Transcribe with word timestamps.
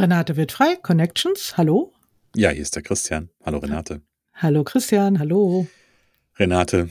Renate 0.00 0.36
wird 0.36 0.52
frei, 0.52 0.76
Connections, 0.80 1.58
hallo. 1.58 1.92
Ja, 2.34 2.48
hier 2.48 2.62
ist 2.62 2.74
der 2.74 2.82
Christian. 2.82 3.28
Hallo 3.44 3.58
Renate. 3.58 4.00
Hallo 4.32 4.64
Christian, 4.64 5.18
hallo. 5.18 5.66
Renate, 6.38 6.88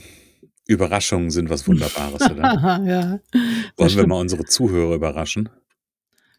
Überraschungen 0.68 1.32
sind 1.32 1.50
was 1.50 1.66
Wunderbares, 1.66 2.30
oder? 2.30 2.42
ja. 2.86 3.18
Wollen 3.76 3.96
wir 3.96 4.06
mal 4.06 4.20
unsere 4.20 4.44
Zuhörer 4.44 4.94
überraschen? 4.94 5.48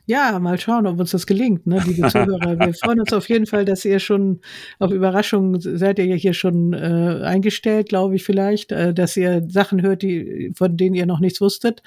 Ja, 0.05 0.39
mal 0.39 0.58
schauen, 0.58 0.88
ob 0.88 0.97
uns 0.97 1.11
das 1.11 1.28
gelingt, 1.28 1.67
ne, 1.67 1.83
liebe 1.86 2.08
Zuhörer. 2.09 2.58
Wir 2.58 2.73
freuen 2.73 3.02
uns 3.02 3.11
auf 3.11 3.28
jeden 3.28 3.47
Fall, 3.47 3.66
dass 3.66 3.83
ihr 3.83 4.00
schon 4.00 4.39
auf 4.80 4.91
Überraschungen 4.91 5.59
seid 5.59 6.00
ihr 6.00 6.06
ja 6.06 6.16
hier 6.16 6.33
schon 6.33 6.72
äh, 6.72 7.22
eingestellt, 7.25 7.89
glaube 7.89 8.16
ich 8.16 8.23
vielleicht, 8.23 8.72
äh, 8.72 8.94
dass 8.94 9.17
ihr 9.17 9.44
Sachen 9.50 9.81
hört, 9.81 10.03
die, 10.03 10.53
von 10.56 10.78
denen 10.78 10.95
ihr 10.95 11.06
noch 11.06 11.19
nichts 11.19 11.41
wusstet. 11.41 11.83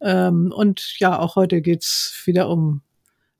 Ähm, 0.00 0.50
und 0.56 0.98
ja, 0.98 1.18
auch 1.18 1.36
heute 1.36 1.60
geht's 1.60 2.22
wieder 2.24 2.48
um 2.48 2.80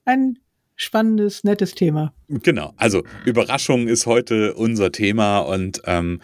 ein 0.05 0.39
spannendes, 0.77 1.45
nettes 1.45 1.75
Thema. 1.75 2.15
Genau, 2.29 2.75
also 2.77 3.05
Überraschung 3.25 3.89
ist 3.89 4.07
heute 4.07 4.55
unser 4.55 4.93
Thema 4.93 5.39
und 5.41 5.83
ähm, 5.85 6.21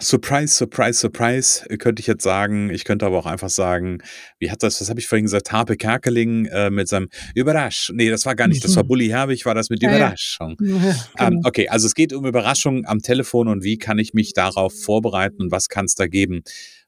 Surprise, 0.00 0.54
Surprise, 0.54 0.98
Surprise, 0.98 1.64
könnte 1.78 2.00
ich 2.00 2.06
jetzt 2.06 2.22
sagen. 2.22 2.68
Ich 2.70 2.84
könnte 2.84 3.06
aber 3.06 3.18
auch 3.18 3.26
einfach 3.26 3.48
sagen, 3.48 4.02
wie 4.38 4.50
hat 4.50 4.62
das, 4.62 4.80
was 4.80 4.90
habe 4.90 5.00
ich 5.00 5.08
vorhin 5.08 5.24
gesagt, 5.24 5.50
Harpe 5.50 5.76
Kerkeling 5.76 6.46
äh, 6.46 6.70
mit 6.70 6.88
seinem 6.88 7.08
Überrasch. 7.34 7.90
Nee, 7.94 8.10
das 8.10 8.26
war 8.26 8.34
gar 8.34 8.46
nicht, 8.46 8.62
das 8.64 8.76
war 8.76 8.84
mhm. 8.84 8.88
Bully 8.88 9.08
Herbig, 9.08 9.46
war 9.46 9.54
das 9.54 9.70
mit 9.70 9.82
Überraschung. 9.82 10.56
Ja, 10.60 10.76
ja. 10.76 10.96
Ähm, 11.18 11.30
genau. 11.30 11.48
okay, 11.48 11.68
also 11.68 11.86
es 11.86 11.94
geht 11.94 12.12
um 12.12 12.26
Überraschung 12.26 12.84
am 12.84 13.00
Telefon 13.00 13.48
und 13.48 13.64
wie 13.64 13.78
kann 13.78 13.98
ich 13.98 14.12
mich 14.12 14.34
darauf 14.34 14.78
vorbereiten 14.78 15.42
und 15.42 15.50
was 15.50 15.68
kann 15.68 15.86
es 15.86 15.94
da 15.94 16.06
geben. 16.06 16.42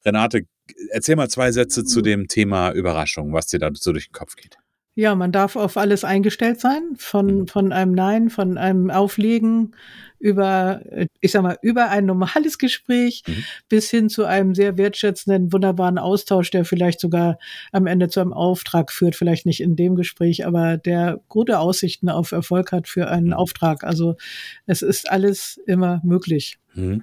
Renate, 0.05 0.43
erzähl 0.91 1.17
mal 1.17 1.29
zwei 1.29 1.53
Sätze 1.53 1.85
zu 1.85 2.01
mhm. 2.01 2.05
dem 2.05 2.29
Thema 2.29 2.73
Überraschung, 2.73 3.33
was 3.33 3.47
dir 3.47 3.59
da 3.59 3.70
so 3.73 3.93
durch 3.93 4.09
den 4.09 4.13
Kopf 4.13 4.37
geht. 4.37 4.59
Ja, 4.98 5.14
man 5.14 5.30
darf 5.30 5.56
auf 5.56 5.77
alles 5.77 6.05
eingestellt 6.05 6.58
sein, 6.58 6.94
von, 6.97 7.27
mhm. 7.27 7.48
von 7.48 7.70
einem 7.70 7.92
Nein, 7.92 8.30
von 8.30 8.56
einem 8.56 8.91
Auflegen 8.91 9.77
über, 10.19 10.80
ich 11.20 11.33
sag 11.33 11.42
mal, 11.42 11.58
über 11.61 11.91
ein 11.91 12.06
normales 12.06 12.56
Gespräch 12.56 13.23
mhm. 13.27 13.45
bis 13.68 13.90
hin 13.90 14.08
zu 14.08 14.24
einem 14.24 14.55
sehr 14.55 14.79
wertschätzenden, 14.79 15.52
wunderbaren 15.52 15.98
Austausch, 15.98 16.51
der 16.51 16.64
vielleicht 16.64 16.98
sogar 16.98 17.39
am 17.73 17.86
Ende 17.86 18.08
zu 18.08 18.20
einem 18.20 18.33
Auftrag 18.33 18.90
führt, 18.90 19.17
vielleicht 19.17 19.45
nicht 19.45 19.61
in 19.61 19.77
dem 19.77 19.96
Gespräch, 19.96 20.46
aber 20.46 20.79
der 20.79 21.20
gute 21.29 21.58
Aussichten 21.58 22.08
auf 22.08 22.33
Erfolg 22.33 22.73
hat 22.73 22.89
für 22.89 23.08
einen 23.08 23.27
mhm. 23.27 23.35
Auftrag. 23.35 23.85
Also 23.85 24.17
es 24.64 24.80
ist 24.80 25.11
alles 25.11 25.61
immer 25.67 26.01
möglich. 26.05 26.58
Mhm. 26.77 27.03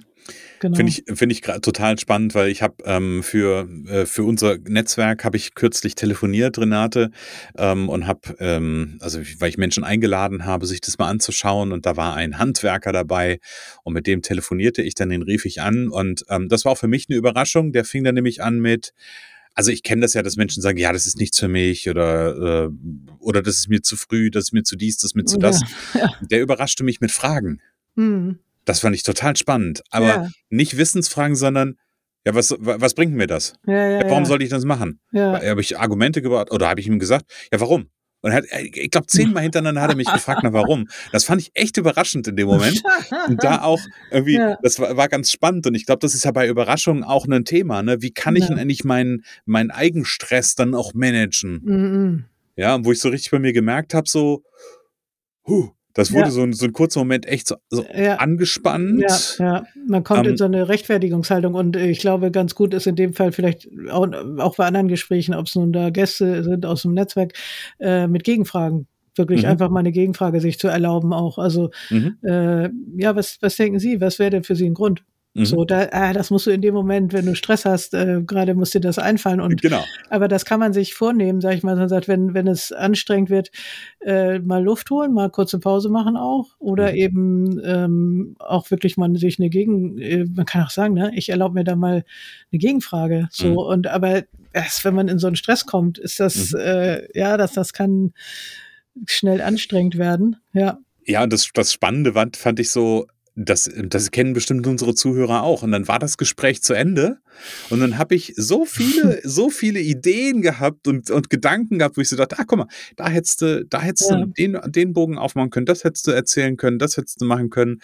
Genau. 0.60 0.76
Finde 0.76 0.90
ich, 0.90 1.04
finde 1.06 1.34
ich 1.34 1.42
total 1.42 1.98
spannend, 1.98 2.34
weil 2.34 2.48
ich 2.48 2.62
habe 2.62 2.76
ähm, 2.86 3.22
für, 3.22 3.68
äh, 3.86 4.06
für 4.06 4.22
unser 4.24 4.56
Netzwerk 4.58 5.24
habe 5.24 5.36
ich 5.36 5.54
kürzlich 5.54 5.94
telefoniert, 5.94 6.58
Renate, 6.58 7.10
ähm, 7.58 7.90
und 7.90 8.06
habe, 8.06 8.34
ähm, 8.38 8.96
also 9.00 9.20
weil 9.38 9.50
ich 9.50 9.58
Menschen 9.58 9.84
eingeladen 9.84 10.46
habe, 10.46 10.66
sich 10.66 10.80
das 10.80 10.96
mal 10.96 11.08
anzuschauen 11.08 11.72
und 11.72 11.84
da 11.84 11.98
war 11.98 12.14
ein 12.14 12.38
Handwerker 12.38 12.92
dabei 12.92 13.40
und 13.82 13.92
mit 13.92 14.06
dem 14.06 14.22
telefonierte 14.22 14.80
ich 14.80 14.94
dann, 14.94 15.10
den 15.10 15.22
rief 15.22 15.44
ich 15.44 15.60
an 15.60 15.88
und 15.88 16.24
ähm, 16.30 16.48
das 16.48 16.64
war 16.64 16.72
auch 16.72 16.78
für 16.78 16.88
mich 16.88 17.06
eine 17.10 17.18
Überraschung. 17.18 17.72
Der 17.72 17.84
fing 17.84 18.04
dann 18.04 18.14
nämlich 18.14 18.42
an 18.42 18.58
mit, 18.58 18.94
also 19.52 19.70
ich 19.70 19.82
kenne 19.82 20.00
das 20.00 20.14
ja, 20.14 20.22
dass 20.22 20.36
Menschen 20.36 20.62
sagen, 20.62 20.78
ja, 20.78 20.94
das 20.94 21.06
ist 21.06 21.18
nichts 21.18 21.38
für 21.38 21.48
mich 21.48 21.90
oder, 21.90 22.64
äh, 22.64 22.70
oder 23.18 23.42
das 23.42 23.58
ist 23.58 23.68
mir 23.68 23.82
zu 23.82 23.96
früh, 23.96 24.30
das 24.30 24.44
ist 24.44 24.52
mir 24.52 24.62
zu 24.62 24.76
dies, 24.76 24.96
das 24.96 25.10
ist 25.10 25.14
mir 25.14 25.24
zu 25.24 25.38
das. 25.38 25.60
Ja, 25.92 26.00
ja. 26.00 26.14
Der 26.22 26.40
überraschte 26.40 26.84
mich 26.84 27.02
mit 27.02 27.12
Fragen. 27.12 27.60
Mhm. 27.96 28.38
Das 28.64 28.80
fand 28.80 28.94
ich 28.94 29.02
total 29.02 29.36
spannend. 29.36 29.82
Aber 29.90 30.06
ja. 30.06 30.28
nicht 30.48 30.76
Wissensfragen, 30.76 31.36
sondern 31.36 31.76
ja, 32.26 32.34
was, 32.34 32.54
was 32.58 32.94
bringt 32.94 33.14
mir 33.14 33.26
das? 33.26 33.54
Ja, 33.66 33.88
ja, 33.88 34.10
warum 34.10 34.24
sollte 34.24 34.44
ich 34.44 34.50
das 34.50 34.64
machen? 34.64 35.00
Ja. 35.12 35.42
Habe 35.42 35.60
ich 35.60 35.78
Argumente 35.78 36.22
gebracht 36.22 36.50
oder 36.50 36.68
habe 36.68 36.80
ich 36.80 36.86
ihm 36.86 36.98
gesagt, 36.98 37.26
ja, 37.52 37.60
warum? 37.60 37.90
Und 38.24 38.32
hat, 38.32 38.44
ich 38.58 38.90
glaube, 38.90 39.06
zehnmal 39.06 39.42
hintereinander 39.42 39.82
hat 39.82 39.90
er 39.90 39.96
mich 39.96 40.10
gefragt, 40.10 40.40
na 40.42 40.54
warum? 40.54 40.88
Das 41.12 41.24
fand 41.24 41.42
ich 41.42 41.50
echt 41.52 41.76
überraschend 41.76 42.26
in 42.26 42.36
dem 42.36 42.46
Moment. 42.46 42.82
Und 43.28 43.44
da 43.44 43.60
auch 43.60 43.80
irgendwie, 44.10 44.36
ja. 44.36 44.56
das 44.62 44.78
war, 44.78 44.96
war, 44.96 45.10
ganz 45.10 45.30
spannend. 45.30 45.66
Und 45.66 45.74
ich 45.74 45.84
glaube, 45.84 45.98
das 45.98 46.14
ist 46.14 46.24
ja 46.24 46.30
bei 46.30 46.48
Überraschungen 46.48 47.04
auch 47.04 47.26
ein 47.26 47.44
Thema. 47.44 47.82
Ne? 47.82 48.00
Wie 48.00 48.12
kann 48.12 48.34
ich 48.34 48.44
ja. 48.44 48.48
denn 48.48 48.58
eigentlich 48.58 48.82
meinen 48.82 49.24
mein 49.44 49.70
Eigenstress 49.70 50.54
dann 50.54 50.74
auch 50.74 50.94
managen? 50.94 51.60
Mhm. 51.62 52.24
Ja, 52.56 52.82
wo 52.82 52.92
ich 52.92 53.00
so 53.00 53.10
richtig 53.10 53.30
bei 53.30 53.40
mir 53.40 53.52
gemerkt 53.52 53.92
habe, 53.92 54.08
so, 54.08 54.42
huh, 55.46 55.72
das 55.94 56.12
wurde 56.12 56.24
ja. 56.24 56.30
so, 56.30 56.42
ein, 56.42 56.52
so 56.52 56.66
ein 56.66 56.72
kurzer 56.72 57.00
Moment 57.00 57.26
echt 57.26 57.46
so, 57.46 57.56
so 57.70 57.84
ja. 57.94 58.16
angespannt. 58.16 59.00
Ja, 59.00 59.18
ja, 59.38 59.64
man 59.86 60.02
kommt 60.02 60.26
ähm, 60.26 60.32
in 60.32 60.36
so 60.36 60.44
eine 60.44 60.68
Rechtfertigungshaltung 60.68 61.54
und 61.54 61.76
ich 61.76 62.00
glaube, 62.00 62.30
ganz 62.30 62.54
gut 62.54 62.74
ist 62.74 62.86
in 62.86 62.96
dem 62.96 63.14
Fall 63.14 63.32
vielleicht 63.32 63.68
auch, 63.90 64.08
auch 64.38 64.56
bei 64.56 64.66
anderen 64.66 64.88
Gesprächen, 64.88 65.34
ob 65.34 65.46
es 65.46 65.54
nun 65.54 65.72
da 65.72 65.90
Gäste 65.90 66.42
sind 66.44 66.66
aus 66.66 66.82
dem 66.82 66.94
Netzwerk, 66.94 67.32
äh, 67.78 68.08
mit 68.08 68.24
Gegenfragen 68.24 68.88
wirklich 69.16 69.44
mhm. 69.44 69.50
einfach 69.50 69.70
mal 69.70 69.80
eine 69.80 69.92
Gegenfrage 69.92 70.40
sich 70.40 70.58
zu 70.58 70.68
erlauben 70.68 71.12
auch. 71.12 71.38
Also 71.38 71.70
mhm. 71.90 72.18
äh, 72.22 72.70
ja, 72.96 73.14
was, 73.14 73.38
was 73.40 73.56
denken 73.56 73.78
Sie? 73.78 74.00
Was 74.00 74.18
wäre 74.18 74.30
denn 74.30 74.44
für 74.44 74.56
Sie 74.56 74.66
ein 74.66 74.74
Grund? 74.74 75.04
Mhm. 75.34 75.44
So, 75.46 75.64
da, 75.64 75.88
ah, 75.90 76.12
das 76.12 76.30
musst 76.30 76.46
du 76.46 76.50
in 76.50 76.62
dem 76.62 76.74
Moment, 76.74 77.12
wenn 77.12 77.26
du 77.26 77.34
Stress 77.34 77.64
hast, 77.64 77.92
äh, 77.92 78.22
gerade 78.24 78.54
muss 78.54 78.70
dir 78.70 78.80
das 78.80 79.00
einfallen. 79.00 79.40
Und, 79.40 79.60
genau. 79.60 79.82
Aber 80.08 80.28
das 80.28 80.44
kann 80.44 80.60
man 80.60 80.72
sich 80.72 80.94
vornehmen, 80.94 81.40
sag 81.40 81.54
ich 81.54 81.64
mal. 81.64 81.74
Man 81.74 81.88
sagt, 81.88 82.06
wenn, 82.06 82.34
wenn 82.34 82.46
es 82.46 82.70
anstrengend 82.70 83.30
wird, 83.30 83.50
äh, 84.00 84.38
mal 84.38 84.62
Luft 84.62 84.90
holen, 84.90 85.12
mal 85.12 85.30
kurze 85.30 85.58
Pause 85.58 85.88
machen 85.88 86.16
auch. 86.16 86.50
Oder 86.60 86.92
mhm. 86.92 86.96
eben 86.96 87.60
ähm, 87.64 88.36
auch 88.38 88.70
wirklich 88.70 88.96
mal 88.96 89.14
sich 89.16 89.40
eine 89.40 89.50
Gegen, 89.50 89.98
äh, 89.98 90.24
man 90.24 90.46
kann 90.46 90.62
auch 90.62 90.70
sagen, 90.70 90.94
ne, 90.94 91.10
ich 91.16 91.30
erlaube 91.30 91.54
mir 91.54 91.64
da 91.64 91.74
mal 91.74 92.04
eine 92.52 92.58
Gegenfrage. 92.58 93.28
So, 93.32 93.50
mhm. 93.50 93.58
und 93.58 93.86
aber 93.88 94.22
erst 94.52 94.84
wenn 94.84 94.94
man 94.94 95.08
in 95.08 95.18
so 95.18 95.26
einen 95.26 95.36
Stress 95.36 95.66
kommt, 95.66 95.98
ist 95.98 96.20
das, 96.20 96.52
mhm. 96.52 96.60
äh, 96.60 97.18
ja, 97.18 97.36
dass 97.36 97.52
das 97.52 97.72
kann 97.72 98.12
schnell 99.06 99.40
anstrengend 99.40 99.98
werden. 99.98 100.36
Ja. 100.52 100.78
Ja, 101.06 101.24
und 101.24 101.32
das, 101.32 101.50
das 101.52 101.72
Spannende 101.72 102.12
fand, 102.12 102.36
fand 102.36 102.60
ich 102.60 102.70
so, 102.70 103.06
das, 103.36 103.68
das 103.74 104.10
kennen 104.12 104.32
bestimmt 104.32 104.66
unsere 104.66 104.94
Zuhörer 104.94 105.42
auch. 105.42 105.62
Und 105.62 105.72
dann 105.72 105.88
war 105.88 105.98
das 105.98 106.18
Gespräch 106.18 106.62
zu 106.62 106.72
Ende. 106.72 107.18
Und 107.68 107.80
dann 107.80 107.98
habe 107.98 108.14
ich 108.14 108.32
so 108.36 108.64
viele, 108.64 109.20
so 109.24 109.50
viele 109.50 109.80
Ideen 109.80 110.40
gehabt 110.40 110.86
und, 110.86 111.10
und 111.10 111.30
Gedanken 111.30 111.78
gehabt, 111.78 111.96
wo 111.96 112.00
ich 112.00 112.08
so 112.08 112.16
dachte, 112.16 112.38
ah, 112.38 112.44
guck 112.46 112.58
mal, 112.58 112.68
da 112.96 113.08
hättest 113.08 113.42
du, 113.42 113.64
da 113.64 113.80
hättest 113.80 114.10
ja. 114.10 114.18
du 114.18 114.26
den, 114.26 114.58
den 114.66 114.92
Bogen 114.92 115.18
aufmachen 115.18 115.50
können, 115.50 115.66
das 115.66 115.82
hättest 115.82 116.06
du 116.06 116.12
erzählen 116.12 116.56
können, 116.56 116.78
das 116.78 116.96
hättest 116.96 117.20
du 117.20 117.24
machen 117.24 117.50
können. 117.50 117.80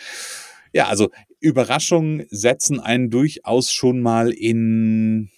Ja, 0.72 0.86
also 0.86 1.10
Überraschungen 1.40 2.26
setzen 2.30 2.78
einen 2.78 3.10
durchaus 3.10 3.72
schon 3.72 4.00
mal 4.02 4.30
in, 4.30 5.30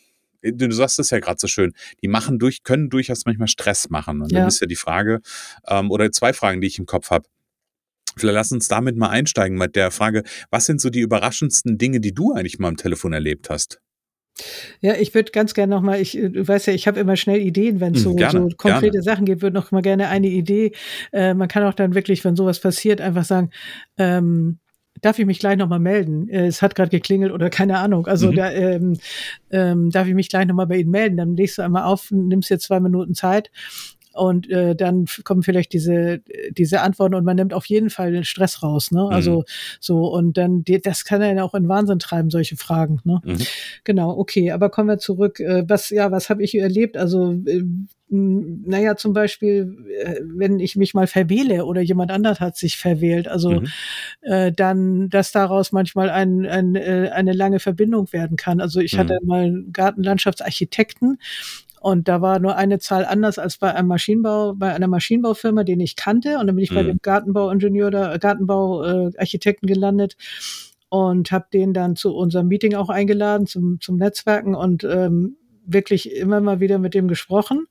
du 0.43 0.71
sagst 0.73 0.99
es 0.99 1.09
ja 1.09 1.21
gerade 1.21 1.41
so 1.41 1.47
schön, 1.47 1.73
die 2.03 2.09
machen 2.09 2.39
durch, 2.39 2.65
können 2.65 2.91
durchaus 2.91 3.25
manchmal 3.25 3.49
Stress 3.49 3.89
machen. 3.89 4.21
Und 4.21 4.31
ja. 4.31 4.41
dann 4.41 4.49
ist 4.49 4.61
ja 4.61 4.67
die 4.67 4.77
Frage, 4.77 5.23
ähm, 5.67 5.91
oder 5.91 6.13
zwei 6.13 6.35
Fragen, 6.35 6.61
die 6.61 6.67
ich 6.67 6.79
im 6.79 6.87
Kopf 6.87 7.11
habe. 7.11 7.27
Vielleicht 8.17 8.35
lass 8.35 8.53
uns 8.53 8.69
damit 8.69 8.97
mal 8.97 9.09
einsteigen 9.09 9.57
mit 9.59 9.77
der 9.77 9.91
Frage, 9.91 10.23
was 10.51 10.67
sind 10.67 10.81
so 10.81 10.91
die 10.91 11.01
überraschendsten 11.01 11.79
Dinge, 11.79 12.01
die 12.01 12.15
du 12.15 12.33
eigentlich 12.33 12.59
mal 12.59 12.69
am 12.69 12.77
Telefon 12.77 13.13
erlebt 13.13 13.51
hast? 13.51 13.81
Ja, 14.81 14.95
ich 14.95 15.15
würde 15.15 15.31
ganz 15.31 15.55
gerne 15.55 15.75
noch 15.75 15.83
mal, 15.83 16.01
ich, 16.01 16.13
du 16.13 16.47
weißt 16.47 16.67
ja, 16.67 16.73
ich 16.73 16.87
habe 16.87 16.99
immer 16.99 17.17
schnell 17.17 17.41
Ideen, 17.41 17.81
wenn 17.81 17.95
es 17.95 18.05
hm, 18.05 18.19
so, 18.19 18.31
so 18.31 18.49
konkrete 18.57 18.93
gerne. 18.93 19.03
Sachen 19.03 19.27
gibt, 19.27 19.43
würde 19.43 19.55
noch 19.55 19.71
mal 19.73 19.83
gerne 19.83 20.09
eine 20.09 20.29
Idee. 20.29 20.73
Äh, 21.13 21.35
man 21.35 21.49
kann 21.49 21.65
auch 21.65 21.75
dann 21.75 21.95
wirklich, 21.95 22.25
wenn 22.25 22.35
sowas 22.35 22.59
passiert, 22.59 23.01
einfach 23.01 23.25
sagen, 23.25 23.51
ähm, 23.99 24.59
darf 25.03 25.19
ich 25.19 25.27
mich 25.27 25.39
gleich 25.39 25.59
nochmal 25.59 25.81
melden? 25.81 26.29
Äh, 26.29 26.47
es 26.47 26.63
hat 26.63 26.75
gerade 26.75 26.91
geklingelt 26.91 27.33
oder 27.33 27.51
keine 27.51 27.79
Ahnung. 27.79 28.07
Also 28.07 28.31
mhm. 28.31 28.37
da 28.37 28.51
ähm, 28.53 28.99
ähm, 29.51 29.91
darf 29.91 30.09
ich 30.09 30.15
mich 30.15 30.29
gleich 30.29 30.47
nochmal 30.47 30.67
bei 30.67 30.79
Ihnen 30.79 30.91
melden. 30.91 31.19
Dann 31.19 31.37
legst 31.37 31.59
du 31.59 31.63
einmal 31.63 31.85
auf, 31.85 32.11
nimmst 32.11 32.51
dir 32.51 32.59
zwei 32.59 32.81
Minuten 32.81 33.15
Zeit 33.15 33.51
Und 34.15 34.51
äh, 34.51 34.75
dann 34.75 35.07
kommen 35.25 35.43
vielleicht 35.43 35.73
diese, 35.73 36.21
diese 36.51 36.81
Antworten 36.81 37.15
und 37.15 37.25
man 37.25 37.37
nimmt 37.37 37.55
auf 37.55 37.67
jeden 37.67 37.91
Fall 37.91 38.13
den 38.13 38.25
Stress 38.25 38.63
raus. 38.63 38.91
Ne? 38.91 39.09
Also 39.09 39.41
mhm. 39.41 39.45
so, 39.81 40.07
und 40.13 40.37
dann, 40.37 40.65
die, 40.65 40.81
das 40.81 41.05
kann 41.05 41.23
einen 41.23 41.41
auch 41.41 41.55
in 41.55 41.69
Wahnsinn 41.69 41.99
treiben, 41.99 42.31
solche 42.31 42.57
Fragen. 42.57 43.01
Ne? 43.05 43.21
Mhm. 43.25 43.39
Genau, 43.85 44.17
okay, 44.17 44.51
aber 44.51 44.71
kommen 44.71 44.89
wir 44.89 44.99
zurück. 44.99 45.41
Äh, 45.41 45.65
was, 45.69 45.91
ja, 45.91 46.11
was 46.11 46.31
habe 46.31 46.43
ich 46.43 46.57
erlebt? 46.57 46.97
Also 46.97 47.33
äh, 47.47 47.63
naja, 48.13 48.97
zum 48.97 49.15
Beispiel, 49.15 49.75
äh, 50.05 50.21
wenn 50.23 50.61
ich 50.61 50.77
mich 50.77 50.93
mal 50.93 51.07
verwähle 51.07 51.65
oder 51.65 51.81
jemand 51.81 52.11
anders 52.11 52.41
hat 52.41 52.59
sich 52.59 52.77
verwählt, 52.77 53.27
also 53.27 53.61
mhm. 53.61 53.69
äh, 54.21 54.53
dann, 54.53 55.09
dass 55.09 55.33
daraus 55.33 55.73
manchmal 55.73 56.11
ein, 56.11 56.45
ein, 56.45 56.75
äh, 56.75 57.11
eine 57.13 57.33
lange 57.33 57.59
Verbindung 57.59 58.13
werden 58.13 58.37
kann. 58.37 58.61
Also 58.61 58.81
ich 58.81 58.93
mhm. 58.93 58.99
hatte 58.99 59.19
mal 59.25 59.45
einen 59.45 59.73
Gartenlandschaftsarchitekten 59.73 61.19
und 61.83 62.07
da 62.07 62.21
war 62.23 62.39
nur 62.39 62.57
eine 62.57 62.79
Zahl 62.79 63.05
anders 63.05 63.39
als 63.39 63.59
bei 63.59 63.75
einem 63.75 63.89
Maschinenbau, 63.89 64.55
bei 64.55 64.73
einer 64.73 64.87
Maschinenbaufirma, 64.87 65.65
den 65.65 65.81
ich 65.81 65.97
kannte. 65.97 66.39
Und 66.39 66.47
dann 66.47 66.55
bin 66.55 66.63
ich 66.63 66.71
mhm. 66.71 66.75
bei 66.77 66.83
dem 66.85 66.99
Gartenbauingenieur 67.03 67.89
oder 67.89 68.19
Gartenbauarchitekten 68.19 69.69
äh, 69.69 69.73
gelandet 69.73 70.17
und 70.89 71.33
habe 71.33 71.47
den 71.53 71.75
dann 71.75 71.97
zu 71.97 72.15
unserem 72.15 72.47
Meeting 72.47 72.75
auch 72.75 72.89
eingeladen, 72.89 73.49
zum, 73.49 73.81
zum 73.81 73.97
Netzwerken 73.97 74.55
und 74.55 74.85
ähm, 74.85 75.37
wirklich 75.67 76.15
immer 76.15 76.41
mal 76.41 76.61
wieder 76.61 76.79
mit 76.79 76.95
dem 76.95 77.09
gesprochen 77.09 77.67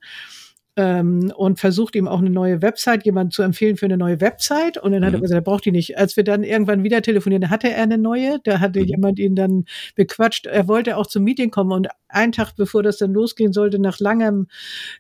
ähm, 0.78 1.32
und 1.36 1.60
versucht 1.60 1.96
ihm 1.96 2.08
auch 2.08 2.20
eine 2.20 2.30
neue 2.30 2.62
Website, 2.62 3.06
jemand 3.06 3.34
zu 3.34 3.42
empfehlen 3.42 3.76
für 3.76 3.86
eine 3.86 3.98
neue 3.98 4.22
Website. 4.22 4.78
Und 4.78 4.94
dann 4.94 5.04
hat 5.04 5.14
er 5.14 5.18
mhm. 5.18 5.24
gesagt, 5.24 5.40
er 5.40 5.44
braucht 5.44 5.66
die 5.66 5.72
nicht. 5.72 5.98
Als 5.98 6.16
wir 6.16 6.24
dann 6.24 6.44
irgendwann 6.44 6.84
wieder 6.84 7.02
telefonieren, 7.02 7.50
hatte 7.50 7.70
er 7.70 7.84
eine 7.84 7.98
neue, 7.98 8.40
da 8.44 8.60
hatte 8.60 8.80
mhm. 8.80 8.86
jemand 8.86 9.20
ihn 9.20 9.36
dann 9.36 9.66
bequatscht. 9.96 10.46
Er 10.46 10.68
wollte 10.68 10.98
auch 10.98 11.08
zum 11.08 11.24
Meeting 11.24 11.52
kommen 11.52 11.72
und 11.72 11.88
einen 12.12 12.32
Tag 12.32 12.56
bevor 12.56 12.84
das 12.84 12.98
dann 12.98 13.14
losgehen 13.14 13.54
sollte, 13.54 13.80
nach 13.80 14.00
langem 14.00 14.48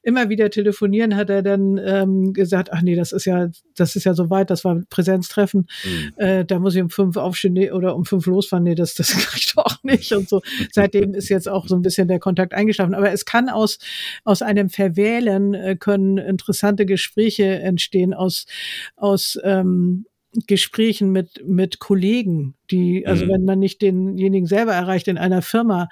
immer 0.03 0.29
wieder 0.29 0.49
telefonieren, 0.49 1.15
hat 1.15 1.29
er 1.29 1.41
dann 1.41 1.77
ähm, 1.77 2.33
gesagt, 2.33 2.71
ach 2.71 2.81
nee, 2.81 2.95
das 2.95 3.11
ist 3.11 3.25
ja, 3.25 3.49
das 3.75 3.95
ist 3.95 4.03
ja 4.03 4.13
so 4.13 4.29
weit, 4.29 4.49
das 4.49 4.63
war 4.63 4.81
Präsenztreffen, 4.89 5.67
mhm. 5.83 6.13
äh, 6.17 6.45
da 6.45 6.59
muss 6.59 6.75
ich 6.75 6.81
um 6.81 6.89
fünf 6.89 7.17
aufstehen 7.17 7.53
nee, 7.53 7.71
oder 7.71 7.95
um 7.95 8.05
fünf 8.05 8.25
losfahren, 8.25 8.63
nee, 8.63 8.75
das, 8.75 8.95
das 8.95 9.11
kann 9.11 9.37
ich 9.37 9.53
doch 9.53 9.83
nicht 9.83 10.11
und 10.13 10.29
so. 10.29 10.41
Seitdem 10.71 11.13
ist 11.13 11.29
jetzt 11.29 11.49
auch 11.49 11.67
so 11.67 11.75
ein 11.75 11.81
bisschen 11.81 12.07
der 12.07 12.19
Kontakt 12.19 12.53
eingeschlafen. 12.53 12.93
Aber 12.93 13.11
es 13.11 13.25
kann 13.25 13.49
aus, 13.49 13.79
aus 14.23 14.41
einem 14.41 14.69
Verwählen 14.69 15.53
äh, 15.53 15.75
können 15.75 16.17
interessante 16.17 16.85
Gespräche 16.85 17.45
entstehen 17.45 18.13
aus, 18.13 18.45
aus 18.95 19.37
ähm, 19.43 20.05
Gesprächen 20.47 21.11
mit, 21.11 21.45
mit 21.45 21.79
Kollegen, 21.79 22.55
die, 22.69 23.05
also 23.05 23.25
mhm. 23.25 23.29
wenn 23.29 23.45
man 23.45 23.59
nicht 23.59 23.81
denjenigen 23.81 24.47
selber 24.47 24.73
erreicht 24.73 25.09
in 25.09 25.17
einer 25.17 25.41
Firma, 25.41 25.89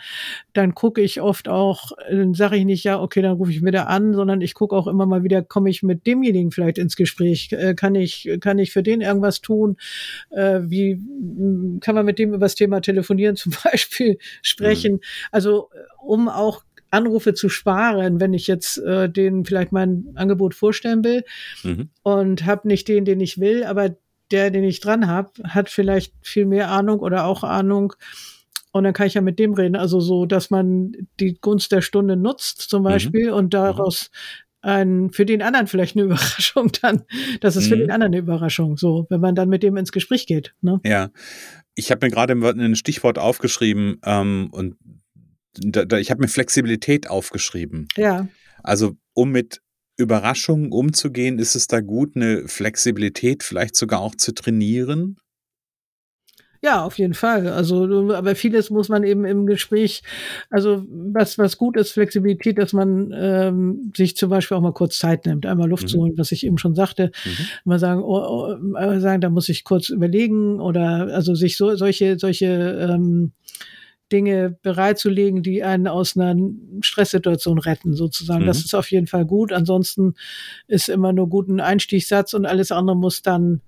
dann 0.53 0.75
gucke 0.75 1.01
ich 1.01 1.19
oft 1.19 1.50
auch, 1.50 1.91
dann 2.09 2.33
sage 2.33 2.56
ich 2.56 2.63
nicht, 2.63 2.86
ja, 2.86 3.01
okay, 3.01 3.21
dann 3.21 3.33
rufe 3.33 3.51
ich 3.51 3.63
wieder 3.63 3.89
an, 3.89 4.13
sondern 4.13 4.39
ich 4.39 4.53
gucke 4.53 4.75
auch 4.75 4.88
immer 4.88 5.06
mal 5.06 5.24
wieder, 5.24 5.41
komme 5.41 5.69
ich 5.69 5.83
mit 5.83 6.07
demjenigen 6.07 6.51
vielleicht 6.51 6.77
ins 6.77 6.95
Gespräch, 6.95 7.51
äh, 7.51 7.74
kann 7.75 7.95
ich, 7.95 8.30
kann 8.39 8.59
ich 8.59 8.71
für 8.71 8.81
den 8.81 9.01
irgendwas 9.01 9.41
tun, 9.41 9.75
äh, 10.30 10.62
wie 10.63 11.01
kann 11.81 11.95
man 11.95 12.06
mit 12.06 12.18
dem 12.18 12.30
über 12.30 12.45
das 12.45 12.56
Thema 12.56 12.80
telefonieren 12.81 13.36
zum 13.36 13.53
Beispiel 13.63 14.19
sprechen, 14.41 14.94
mhm. 14.94 15.00
also 15.31 15.69
um 16.01 16.30
auch 16.30 16.63
Anrufe 16.91 17.33
zu 17.33 17.50
sparen, 17.50 18.19
wenn 18.19 18.33
ich 18.33 18.47
jetzt 18.47 18.77
äh, 18.80 19.09
denen 19.09 19.45
vielleicht 19.45 19.71
mein 19.71 20.06
Angebot 20.15 20.56
vorstellen 20.56 21.03
will 21.03 21.24
mhm. 21.63 21.89
und 22.03 22.45
habe 22.45 22.68
nicht 22.68 22.88
den, 22.88 23.06
den 23.06 23.19
ich 23.19 23.39
will, 23.39 23.63
aber 23.63 23.95
der, 24.31 24.52
den 24.52 24.64
ich 24.64 24.80
dran 24.80 25.08
habe, 25.08 25.31
hat 25.44 25.70
vielleicht 25.70 26.14
viel 26.22 26.46
mehr 26.46 26.70
Ahnung 26.70 27.00
oder 27.00 27.26
auch 27.26 27.44
Ahnung. 27.44 27.94
Und 28.72 28.84
dann 28.84 28.94
kann 28.94 29.08
ich 29.08 29.16
ja 29.16 29.22
mit 29.22 29.40
dem 29.40 29.54
reden. 29.54 29.76
Also 29.76 30.00
so, 30.00 30.26
dass 30.26 30.50
man 30.50 30.94
die 31.20 31.40
Gunst 31.40 31.72
der 31.72 31.81
Stunde 31.81 32.16
nutzt 32.16 32.62
zum 32.62 32.84
mhm. 32.84 32.86
Beispiel 32.86 33.28
mhm. 33.28 33.34
und 33.34 33.54
daraus 33.54 34.12
ein, 34.62 35.12
für 35.12 35.26
den 35.26 35.42
anderen 35.42 35.68
vielleicht 35.68 35.96
eine 35.96 36.06
Überraschung 36.06 36.72
dann. 36.81 37.04
Das 37.42 37.56
ist 37.56 37.66
mhm. 37.66 37.70
für 37.70 37.78
den 37.78 37.92
anderen 37.92 38.14
eine 38.14 38.22
Überraschung, 38.22 38.78
so, 38.78 39.08
wenn 39.10 39.22
man 39.22 39.36
dann 39.36 39.50
mit 39.50 39.64
dem 39.64 39.78
ins 39.78 39.92
Gespräch 39.92 40.28
geht. 40.28 40.54
Ne? 40.62 40.80
Ja. 40.86 41.10
Ich 41.75 41.92
habe 41.92 42.06
mir 42.06 42.12
gerade 42.12 42.34
ein 42.34 42.75
Stichwort 42.75 43.18
aufgeschrieben 43.18 44.00
ähm, 44.04 44.50
und 44.52 44.75
da, 45.54 45.86
da, 45.86 45.98
ich 45.98 46.12
habe 46.12 46.22
mir 46.22 46.28
Flexibilität 46.28 47.10
aufgeschrieben. 47.10 47.88
Ja. 47.96 48.28
Also 48.64 48.98
um 49.14 49.32
mit 49.32 49.62
Überraschungen 50.00 50.72
umzugehen, 50.72 51.40
ist 51.40 51.56
es 51.56 51.68
da 51.68 51.81
gut, 51.81 52.16
eine 52.16 52.48
Flexibilität 52.48 53.44
vielleicht 53.44 53.75
sogar 53.75 54.00
auch 54.00 54.16
zu 54.16 54.34
trainieren? 54.34 55.18
Ja, 56.62 56.84
auf 56.84 56.98
jeden 56.98 57.13
Fall. 57.13 57.48
Also, 57.48 58.13
aber 58.13 58.36
vieles 58.36 58.69
muss 58.69 58.90
man 58.90 59.06
eben 59.06 59.24
im 59.24 59.46
Gespräch, 59.46 60.04
also 60.50 60.84
was, 60.90 61.38
was 61.38 61.57
gut 61.57 61.78
ist, 61.78 61.92
Flexibilität, 61.92 62.57
dass 62.57 62.74
man 62.74 63.13
ähm, 63.16 63.94
sich 63.96 64.18
zum 64.18 64.30
Beispiel 64.30 64.57
auch 64.57 64.62
mal 64.62 64.74
kurz 64.74 65.00
Zeit 65.00 65.25
nimmt, 65.25 65.46
einmal 65.46 65.69
Luft 65.69 65.84
mhm. 65.84 65.88
zu 65.88 66.00
holen, 66.00 66.18
was 66.18 66.34
ich 66.34 66.46
eben 66.46 66.57
schon 66.57 66.75
sagte. 66.75 67.12
Mhm. 67.24 67.46
Mal 67.63 67.80
sagen, 67.80 68.04
oh, 68.04 68.57
oh, 68.57 69.00
sagen, 69.00 69.22
da 69.22 69.30
muss 69.30 69.48
ich 69.48 69.63
kurz 69.63 69.88
überlegen 69.88 70.60
oder 70.60 71.07
also 71.13 71.34
sich 71.34 71.56
so 71.56 71.75
solche, 71.75 72.19
solche 72.19 72.46
ähm, 72.46 73.31
Dinge 74.12 74.58
bereitzulegen, 74.62 75.44
die 75.44 75.64
einen 75.64 75.88
aus 75.88 76.18
einer 76.18 76.36
Stresssituation 76.82 77.60
retten, 77.60 77.94
sozusagen. 77.94 78.44
Mhm. 78.44 78.48
Das 78.48 78.60
ist 78.60 78.74
auf 78.74 78.92
jeden 78.92 79.08
Fall 79.08 79.26
gut. 79.26 79.54
Ansonsten 79.54 80.16
ist 80.68 80.90
immer 80.90 81.14
nur 81.14 81.30
gut 81.30 81.48
ein 81.48 81.60
Einstiegssatz 81.60 82.34
und 82.34 82.46
alles 82.46 82.72
andere 82.72 82.98
muss 82.98 83.22
dann 83.22 83.62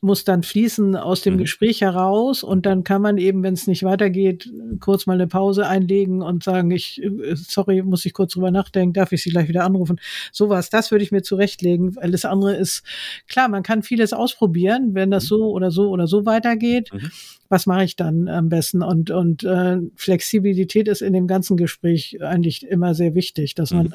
muss 0.00 0.24
dann 0.24 0.42
fließen 0.42 0.96
aus 0.96 1.22
dem 1.22 1.34
mhm. 1.34 1.38
Gespräch 1.38 1.80
heraus 1.80 2.42
und 2.42 2.66
dann 2.66 2.84
kann 2.84 3.02
man 3.02 3.18
eben, 3.18 3.42
wenn 3.42 3.54
es 3.54 3.66
nicht 3.66 3.82
weitergeht, 3.82 4.50
kurz 4.80 5.06
mal 5.06 5.14
eine 5.14 5.26
Pause 5.26 5.66
einlegen 5.66 6.22
und 6.22 6.44
sagen, 6.44 6.70
ich, 6.70 7.02
sorry, 7.34 7.82
muss 7.82 8.04
ich 8.04 8.12
kurz 8.12 8.32
drüber 8.32 8.50
nachdenken, 8.50 8.92
darf 8.92 9.12
ich 9.12 9.22
Sie 9.22 9.30
gleich 9.30 9.48
wieder 9.48 9.64
anrufen? 9.64 10.00
Sowas, 10.32 10.70
das 10.70 10.90
würde 10.90 11.04
ich 11.04 11.12
mir 11.12 11.22
zurechtlegen, 11.22 11.96
weil 11.96 12.10
das 12.10 12.24
andere 12.24 12.56
ist, 12.56 12.82
klar, 13.26 13.48
man 13.48 13.62
kann 13.62 13.82
vieles 13.82 14.12
ausprobieren, 14.12 14.94
wenn 14.94 15.10
das 15.10 15.24
mhm. 15.24 15.28
so 15.28 15.50
oder 15.50 15.70
so 15.70 15.88
oder 15.90 16.06
so 16.06 16.26
weitergeht. 16.26 16.92
Mhm. 16.92 17.10
Was 17.48 17.66
mache 17.66 17.84
ich 17.84 17.96
dann 17.96 18.28
am 18.28 18.48
besten? 18.50 18.82
Und, 18.82 19.10
und 19.10 19.42
äh, 19.44 19.78
Flexibilität 19.96 20.86
ist 20.86 21.00
in 21.00 21.14
dem 21.14 21.26
ganzen 21.26 21.56
Gespräch 21.56 22.18
eigentlich 22.22 22.66
immer 22.66 22.94
sehr 22.94 23.14
wichtig, 23.14 23.54
dass 23.54 23.72
man 23.72 23.86
mhm. 23.86 23.94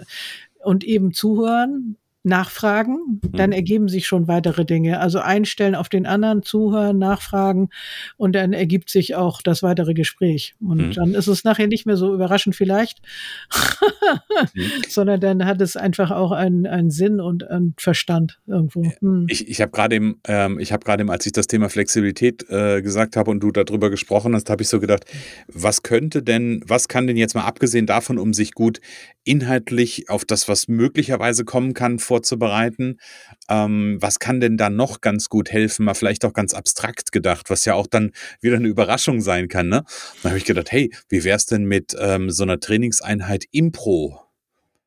und 0.63 0.83
eben 0.83 1.13
zuhören, 1.13 1.97
nachfragen, 2.23 3.19
dann 3.21 3.49
mhm. 3.49 3.55
ergeben 3.55 3.87
sich 3.89 4.07
schon 4.07 4.27
weitere 4.27 4.65
Dinge. 4.65 4.99
Also 4.99 5.19
einstellen 5.19 5.75
auf 5.75 5.89
den 5.89 6.05
anderen, 6.05 6.41
zuhören, 6.41 6.97
nachfragen 6.97 7.69
und 8.17 8.33
dann 8.33 8.53
ergibt 8.53 8.89
sich 8.89 9.15
auch 9.15 9.41
das 9.41 9.61
weitere 9.61 9.93
Gespräch. 9.93 10.55
Und 10.61 10.77
mhm. 10.77 10.91
dann 10.93 11.13
ist 11.13 11.27
es 11.27 11.43
nachher 11.43 11.67
nicht 11.67 11.85
mehr 11.85 11.97
so 11.97 12.13
überraschend 12.13 12.55
vielleicht, 12.55 13.01
mhm. 14.53 14.61
sondern 14.87 15.19
dann 15.19 15.45
hat 15.45 15.61
es 15.61 15.75
einfach 15.75 16.11
auch 16.11 16.31
einen, 16.31 16.65
einen 16.65 16.91
Sinn 16.91 17.19
und 17.19 17.49
einen 17.49 17.73
Verstand 17.77 18.39
irgendwo. 18.47 18.91
Mhm. 19.01 19.25
Ich, 19.29 19.47
ich 19.49 19.59
habe 19.59 19.71
gerade 19.71 19.95
eben, 19.95 20.15
ähm, 20.25 20.59
ich 20.59 20.71
habe 20.71 20.85
gerade 20.85 21.03
als 21.11 21.25
ich 21.25 21.33
das 21.33 21.47
Thema 21.47 21.69
Flexibilität 21.69 22.49
äh, 22.49 22.81
gesagt 22.81 23.17
habe 23.17 23.29
und 23.29 23.41
du 23.41 23.51
darüber 23.51 23.89
gesprochen 23.89 24.33
hast, 24.33 24.49
habe 24.49 24.63
ich 24.63 24.69
so 24.69 24.79
gedacht, 24.79 25.05
was 25.47 25.83
könnte 25.83 26.23
denn, 26.23 26.63
was 26.65 26.87
kann 26.87 27.07
denn 27.07 27.17
jetzt 27.17 27.35
mal 27.35 27.43
abgesehen 27.43 27.85
davon, 27.85 28.17
um 28.17 28.33
sich 28.33 28.53
gut 28.53 28.79
inhaltlich 29.23 30.09
auf 30.09 30.25
das, 30.25 30.47
was 30.47 30.67
möglicherweise 30.67 31.45
kommen 31.45 31.73
kann, 31.73 31.99
vorzubereiten. 31.99 32.99
Ähm, 33.49 33.97
was 33.99 34.19
kann 34.19 34.39
denn 34.39 34.57
da 34.57 34.69
noch 34.69 35.01
ganz 35.01 35.29
gut 35.29 35.51
helfen? 35.51 35.85
Mal 35.85 35.93
vielleicht 35.93 36.25
auch 36.25 36.33
ganz 36.33 36.53
abstrakt 36.53 37.11
gedacht, 37.11 37.49
was 37.49 37.65
ja 37.65 37.73
auch 37.73 37.87
dann 37.87 38.11
wieder 38.41 38.57
eine 38.57 38.67
Überraschung 38.67 39.21
sein 39.21 39.47
kann. 39.47 39.69
Ne? 39.69 39.83
Dann 40.21 40.31
habe 40.31 40.37
ich 40.37 40.45
gedacht, 40.45 40.71
hey, 40.71 40.93
wie 41.09 41.23
wäre 41.23 41.37
es 41.37 41.45
denn 41.45 41.65
mit 41.65 41.95
ähm, 41.99 42.29
so 42.29 42.43
einer 42.43 42.59
Trainingseinheit 42.59 43.45
Impro? 43.51 44.23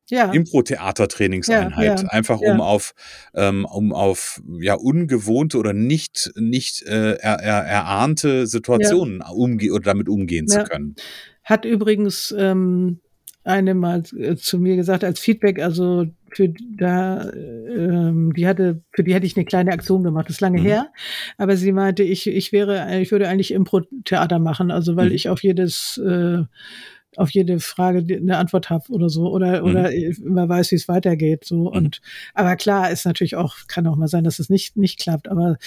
ja. 0.09 0.31
Impro-Theater-Trainingseinheit. 0.31 1.99
Ja, 1.99 2.05
ja, 2.05 2.09
Einfach 2.09 2.39
um 2.39 2.61
auf, 2.61 2.93
ähm, 3.33 3.65
um 3.65 3.93
auf 3.93 4.41
ja 4.59 4.75
ungewohnte 4.75 5.57
oder 5.57 5.73
nicht, 5.73 6.31
nicht 6.35 6.83
äh, 6.83 7.13
er, 7.15 7.39
er, 7.39 7.63
erahnte 7.63 8.47
Situationen 8.47 9.21
umge 9.21 9.71
oder 9.71 9.83
damit 9.83 10.07
umgehen 10.09 10.47
zu 10.47 10.63
können. 10.63 10.95
Hat 11.43 11.65
übrigens 11.65 12.33
ähm, 12.37 12.99
eine 13.47 13.73
mal 13.73 14.03
äh, 14.17 14.35
zu 14.35 14.59
mir 14.59 14.75
gesagt 14.75 15.03
als 15.03 15.19
Feedback, 15.19 15.61
also 15.61 16.05
für 16.33 16.53
da, 16.77 17.31
ähm, 17.31 18.33
die 18.35 18.47
hatte, 18.47 18.83
für 18.91 19.03
die 19.03 19.13
hätte 19.13 19.25
ich 19.25 19.37
eine 19.37 19.45
kleine 19.45 19.71
Aktion 19.71 20.03
gemacht, 20.03 20.27
das 20.27 20.35
ist 20.35 20.41
lange 20.41 20.59
mhm. 20.59 20.65
her, 20.65 20.91
aber 21.37 21.55
sie 21.55 21.71
meinte, 21.71 22.03
ich, 22.03 22.27
ich 22.27 22.51
wäre, 22.51 22.99
ich 22.99 23.11
würde 23.11 23.29
eigentlich 23.29 23.53
Impro-Theater 23.53 24.39
machen, 24.39 24.69
also 24.69 24.95
weil 24.95 25.09
mhm. 25.09 25.15
ich 25.15 25.29
auf 25.29 25.41
jedes 25.41 25.97
äh, 25.97 26.43
auf 27.17 27.31
jede 27.31 27.59
Frage 27.59 28.05
eine 28.15 28.37
Antwort 28.37 28.69
habe 28.69 28.91
oder 28.91 29.09
so 29.09 29.29
oder 29.29 29.61
mhm. 29.61 29.69
oder 29.69 29.91
immer 29.91 30.47
weiß, 30.47 30.71
wie 30.71 30.75
es 30.75 30.87
weitergeht 30.87 31.45
so 31.45 31.61
mhm. 31.61 31.67
und 31.67 32.01
aber 32.33 32.55
klar 32.55 32.91
ist 32.91 33.05
natürlich 33.05 33.35
auch 33.35 33.55
kann 33.67 33.87
auch 33.87 33.95
mal 33.95 34.07
sein, 34.07 34.23
dass 34.23 34.39
es 34.39 34.49
nicht 34.49 34.77
nicht 34.77 34.99
klappt, 34.99 35.27
aber 35.27 35.57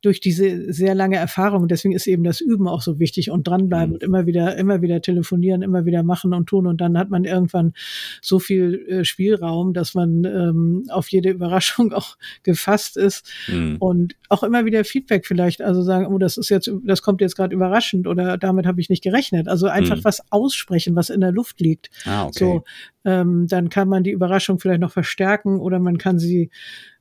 durch 0.00 0.18
diese 0.18 0.72
sehr 0.72 0.96
lange 0.96 1.16
Erfahrung, 1.16 1.68
deswegen 1.68 1.94
ist 1.94 2.08
eben 2.08 2.24
das 2.24 2.40
Üben 2.40 2.66
auch 2.66 2.82
so 2.82 2.98
wichtig 2.98 3.30
und 3.30 3.46
dranbleiben 3.46 3.90
mhm. 3.90 3.94
und 3.94 4.02
immer 4.02 4.26
wieder 4.26 4.56
immer 4.56 4.82
wieder 4.82 5.00
telefonieren, 5.00 5.62
immer 5.62 5.84
wieder 5.84 6.02
machen 6.02 6.34
und 6.34 6.46
tun 6.46 6.66
und 6.66 6.80
dann 6.80 6.98
hat 6.98 7.10
man 7.10 7.24
irgendwann 7.24 7.72
so 8.20 8.38
viel 8.38 8.84
äh, 8.88 9.04
Spielraum, 9.04 9.74
dass 9.74 9.94
man 9.94 10.24
ähm, 10.24 10.84
auf 10.88 11.08
jede 11.08 11.30
Überraschung 11.30 11.92
auch 11.92 12.16
gefasst 12.42 12.96
ist 12.96 13.28
mhm. 13.48 13.76
und 13.78 14.14
auch 14.28 14.42
immer 14.42 14.64
wieder 14.64 14.84
Feedback 14.84 15.26
vielleicht, 15.26 15.62
also 15.62 15.82
sagen, 15.82 16.06
oh, 16.06 16.18
das 16.18 16.36
ist 16.36 16.48
jetzt 16.48 16.70
das 16.84 17.02
kommt 17.02 17.20
jetzt 17.20 17.36
gerade 17.36 17.54
überraschend 17.54 18.06
oder 18.06 18.38
damit 18.38 18.66
habe 18.66 18.80
ich 18.80 18.88
nicht 18.88 19.02
gerechnet, 19.02 19.48
also 19.48 19.66
einfach 19.66 19.98
mhm. 19.98 20.04
was 20.04 20.32
aussprechen 20.32 20.91
Anzeichen, 20.92 20.96
was 20.96 21.10
in 21.10 21.20
der 21.20 21.32
Luft 21.32 21.60
liegt. 21.60 21.90
Ah, 22.04 22.26
okay. 22.26 22.38
So, 22.38 22.64
ähm, 23.04 23.46
dann 23.48 23.68
kann 23.68 23.88
man 23.88 24.04
die 24.04 24.10
Überraschung 24.10 24.58
vielleicht 24.58 24.80
noch 24.80 24.92
verstärken 24.92 25.60
oder 25.60 25.78
man 25.78 25.98
kann 25.98 26.18
sie 26.18 26.50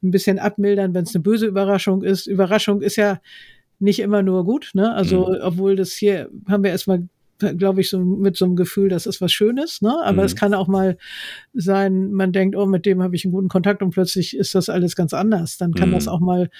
ein 0.03 0.11
bisschen 0.11 0.39
abmildern, 0.39 0.93
wenn 0.93 1.03
es 1.03 1.15
eine 1.15 1.23
böse 1.23 1.45
Überraschung 1.45 2.03
ist. 2.03 2.27
Überraschung 2.27 2.81
ist 2.81 2.95
ja 2.95 3.19
nicht 3.79 3.99
immer 3.99 4.21
nur 4.21 4.45
gut, 4.45 4.71
ne? 4.73 4.93
Also, 4.93 5.27
mhm. 5.27 5.37
obwohl 5.41 5.75
das 5.75 5.93
hier 5.93 6.29
haben 6.47 6.63
wir 6.63 6.71
erstmal 6.71 7.07
glaube 7.57 7.81
ich, 7.81 7.89
so 7.89 7.97
mit 7.99 8.37
so 8.37 8.45
einem 8.45 8.55
Gefühl, 8.55 8.87
das 8.87 9.07
ist 9.07 9.19
was 9.19 9.31
Schönes, 9.31 9.81
ne? 9.81 9.99
Aber 10.03 10.21
mhm. 10.21 10.25
es 10.25 10.35
kann 10.35 10.53
auch 10.53 10.67
mal 10.67 10.95
sein, 11.55 12.11
man 12.11 12.31
denkt, 12.31 12.55
oh, 12.55 12.67
mit 12.67 12.85
dem 12.85 13.01
habe 13.01 13.15
ich 13.15 13.25
einen 13.25 13.31
guten 13.31 13.47
Kontakt 13.47 13.81
und 13.81 13.89
plötzlich 13.89 14.37
ist 14.37 14.53
das 14.53 14.69
alles 14.69 14.95
ganz 14.95 15.11
anders. 15.11 15.57
Dann 15.57 15.73
kann 15.73 15.89
mhm. 15.89 15.93
das 15.93 16.07
auch 16.07 16.19
mal 16.19 16.51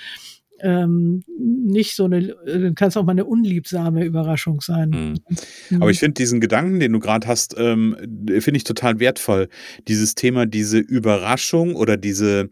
ähm, 0.64 1.24
nicht 1.38 1.96
so 1.96 2.06
eine, 2.06 2.30
äh, 2.46 2.74
kann 2.74 2.90
es 2.90 2.98
auch 2.98 3.04
mal 3.04 3.12
eine 3.12 3.26
unliebsame 3.26 4.06
Überraschung 4.06 4.62
sein. 4.62 4.90
Mhm. 4.90 5.76
Aber 5.76 5.86
mhm. 5.86 5.92
ich 5.92 6.00
finde 6.00 6.16
diesen 6.16 6.40
Gedanken, 6.40 6.80
den 6.80 6.94
du 6.94 7.00
gerade 7.00 7.28
hast, 7.28 7.56
ähm, 7.58 7.96
finde 8.40 8.58
ich 8.58 8.64
total 8.64 9.00
wertvoll. 9.00 9.50
Dieses 9.88 10.16
Thema, 10.16 10.46
diese 10.46 10.80
Überraschung 10.80 11.76
oder 11.76 11.98
diese 11.98 12.50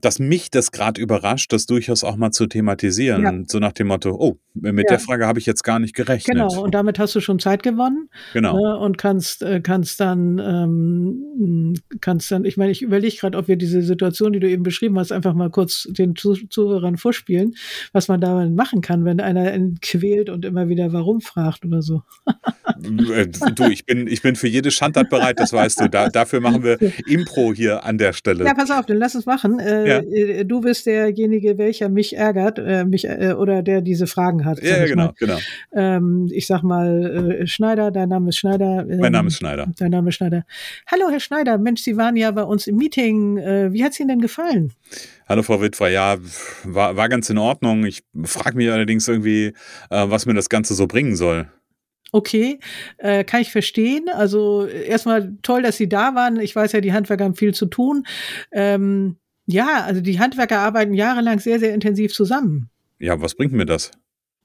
dass 0.00 0.18
mich 0.18 0.50
das 0.50 0.72
gerade 0.72 1.00
überrascht, 1.00 1.52
das 1.52 1.66
durchaus 1.66 2.04
auch 2.04 2.16
mal 2.16 2.30
zu 2.30 2.46
thematisieren. 2.46 3.22
Ja. 3.22 3.32
So 3.46 3.58
nach 3.58 3.72
dem 3.72 3.88
Motto, 3.88 4.16
oh, 4.18 4.38
mit 4.54 4.86
ja. 4.88 4.96
der 4.96 4.98
Frage 4.98 5.26
habe 5.26 5.38
ich 5.38 5.46
jetzt 5.46 5.62
gar 5.62 5.78
nicht 5.78 5.94
gerechnet. 5.94 6.36
Genau, 6.36 6.62
und 6.62 6.74
damit 6.74 6.98
hast 6.98 7.14
du 7.14 7.20
schon 7.20 7.38
Zeit 7.38 7.62
gewonnen. 7.62 8.08
Genau. 8.32 8.56
Ne, 8.56 8.78
und 8.78 8.98
kannst, 8.98 9.42
äh, 9.42 9.60
kannst 9.60 10.00
dann, 10.00 10.38
ähm, 10.38 11.74
kannst 12.00 12.30
dann, 12.30 12.44
ich 12.44 12.56
meine, 12.56 12.72
ich 12.72 12.82
überlege 12.82 13.16
gerade, 13.16 13.38
ob 13.38 13.48
wir 13.48 13.56
diese 13.56 13.82
Situation, 13.82 14.32
die 14.32 14.40
du 14.40 14.48
eben 14.48 14.62
beschrieben 14.62 14.98
hast, 14.98 15.12
einfach 15.12 15.34
mal 15.34 15.50
kurz 15.50 15.86
den 15.90 16.14
Zuhörern 16.16 16.96
vorspielen, 16.96 17.54
was 17.92 18.08
man 18.08 18.20
da 18.20 18.46
machen 18.46 18.80
kann, 18.80 19.04
wenn 19.04 19.20
einer 19.20 19.56
quält 19.80 20.30
und 20.30 20.44
immer 20.44 20.68
wieder 20.68 20.92
warum 20.92 21.20
fragt 21.20 21.64
oder 21.64 21.82
so. 21.82 22.02
Äh, 22.82 23.28
du, 23.54 23.64
ich 23.64 23.86
bin, 23.86 24.06
ich 24.06 24.22
bin 24.22 24.36
für 24.36 24.48
jede 24.48 24.70
Schandtat 24.70 25.08
bereit, 25.10 25.40
das 25.40 25.52
weißt 25.52 25.80
du. 25.80 25.88
Da, 25.88 26.08
dafür 26.08 26.40
machen 26.40 26.62
wir 26.62 26.78
Impro 27.06 27.54
hier 27.54 27.84
an 27.84 27.98
der 27.98 28.12
Stelle. 28.12 28.44
Ja, 28.44 28.54
pass 28.54 28.70
auf, 28.70 28.86
dann 28.86 28.98
lass 28.98 29.14
uns 29.14 29.26
machen. 29.26 29.58
Äh, 29.58 29.85
ja. 29.86 30.00
Äh, 30.00 30.44
du 30.44 30.60
bist 30.60 30.86
derjenige, 30.86 31.58
welcher 31.58 31.88
mich 31.88 32.16
ärgert, 32.16 32.58
äh, 32.58 32.84
mich 32.84 33.04
äh, 33.04 33.34
oder 33.36 33.62
der 33.62 33.80
diese 33.80 34.06
Fragen 34.06 34.44
hat. 34.44 34.62
Ja, 34.62 34.78
ja 34.78 34.86
genau, 34.86 35.12
genau. 35.18 35.38
Ähm, 35.74 36.28
ich 36.32 36.46
sag 36.46 36.62
mal 36.62 37.38
äh, 37.40 37.46
Schneider, 37.46 37.90
dein 37.90 38.08
Name 38.08 38.30
ist 38.30 38.38
Schneider. 38.38 38.86
Ähm, 38.88 39.00
mein 39.00 39.12
Name 39.12 39.28
ist 39.28 39.36
Schneider. 39.36 39.66
Dein 39.78 39.90
Name 39.90 40.08
ist 40.08 40.16
Schneider. 40.16 40.44
Hallo, 40.90 41.10
Herr 41.10 41.20
Schneider. 41.20 41.58
Mensch, 41.58 41.82
Sie 41.82 41.96
waren 41.96 42.16
ja 42.16 42.30
bei 42.30 42.42
uns 42.42 42.66
im 42.66 42.76
Meeting. 42.76 43.38
Äh, 43.38 43.72
wie 43.72 43.84
hat's 43.84 43.98
Ihnen 44.00 44.08
denn 44.08 44.20
gefallen? 44.20 44.72
Hallo 45.28 45.42
Frau 45.42 45.60
Witwer, 45.60 45.88
ja, 45.88 46.16
war, 46.64 46.96
war 46.96 47.08
ganz 47.08 47.28
in 47.30 47.38
Ordnung. 47.38 47.84
Ich 47.84 48.04
frage 48.24 48.56
mich 48.56 48.70
allerdings 48.70 49.08
irgendwie, 49.08 49.52
äh, 49.90 50.04
was 50.08 50.26
mir 50.26 50.34
das 50.34 50.48
Ganze 50.48 50.74
so 50.74 50.86
bringen 50.86 51.16
soll. 51.16 51.48
Okay, 52.12 52.60
äh, 52.98 53.24
kann 53.24 53.42
ich 53.42 53.50
verstehen. 53.50 54.08
Also 54.08 54.66
erstmal 54.66 55.34
toll, 55.42 55.62
dass 55.62 55.76
Sie 55.76 55.88
da 55.88 56.14
waren. 56.14 56.38
Ich 56.40 56.54
weiß 56.54 56.72
ja, 56.72 56.80
die 56.80 56.92
Handwerker 56.92 57.24
haben 57.24 57.34
viel 57.34 57.52
zu 57.52 57.66
tun. 57.66 58.06
Ähm, 58.52 59.16
ja, 59.46 59.84
also 59.84 60.00
die 60.00 60.18
Handwerker 60.18 60.58
arbeiten 60.58 60.94
jahrelang 60.94 61.38
sehr, 61.38 61.58
sehr 61.58 61.72
intensiv 61.72 62.12
zusammen. 62.12 62.70
Ja, 62.98 63.20
was 63.20 63.34
bringt 63.34 63.52
mir 63.52 63.66
das? 63.66 63.90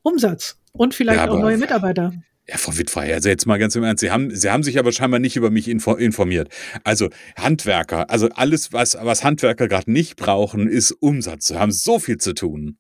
Umsatz 0.04 0.58
und 0.74 0.94
vielleicht 0.94 1.26
ja, 1.26 1.30
auch 1.30 1.40
neue 1.40 1.58
Mitarbeiter. 1.58 2.14
Ja, 2.48 2.58
Frau 2.58 2.78
Wittfrei, 2.78 3.14
also 3.14 3.30
jetzt 3.30 3.46
mal 3.46 3.60
ganz 3.60 3.76
im 3.76 3.84
Ernst, 3.84 4.02
Sie 4.02 4.12
haben, 4.12 4.36
Sie 4.36 4.50
haben 4.50 4.64
sich 4.64 4.80
aber 4.80 4.92
scheinbar 4.92 5.20
nicht 5.20 5.36
über 5.36 5.52
mich 5.52 5.68
info 5.68 5.94
informiert. 5.94 6.50
Also 6.84 7.10
Handwerker, 7.38 8.10
also 8.10 8.30
alles, 8.30 8.74
was, 8.74 8.98
was 9.00 9.24
Handwerker 9.24 9.68
gerade 9.68 9.92
nicht 9.92 10.16
brauchen, 10.16 10.68
ist 10.68 10.92
Umsatz. 10.92 11.48
Sie 11.48 11.60
haben 11.60 11.72
so 11.72 12.00
viel 12.00 12.18
zu 12.18 12.34
tun. 12.34 12.78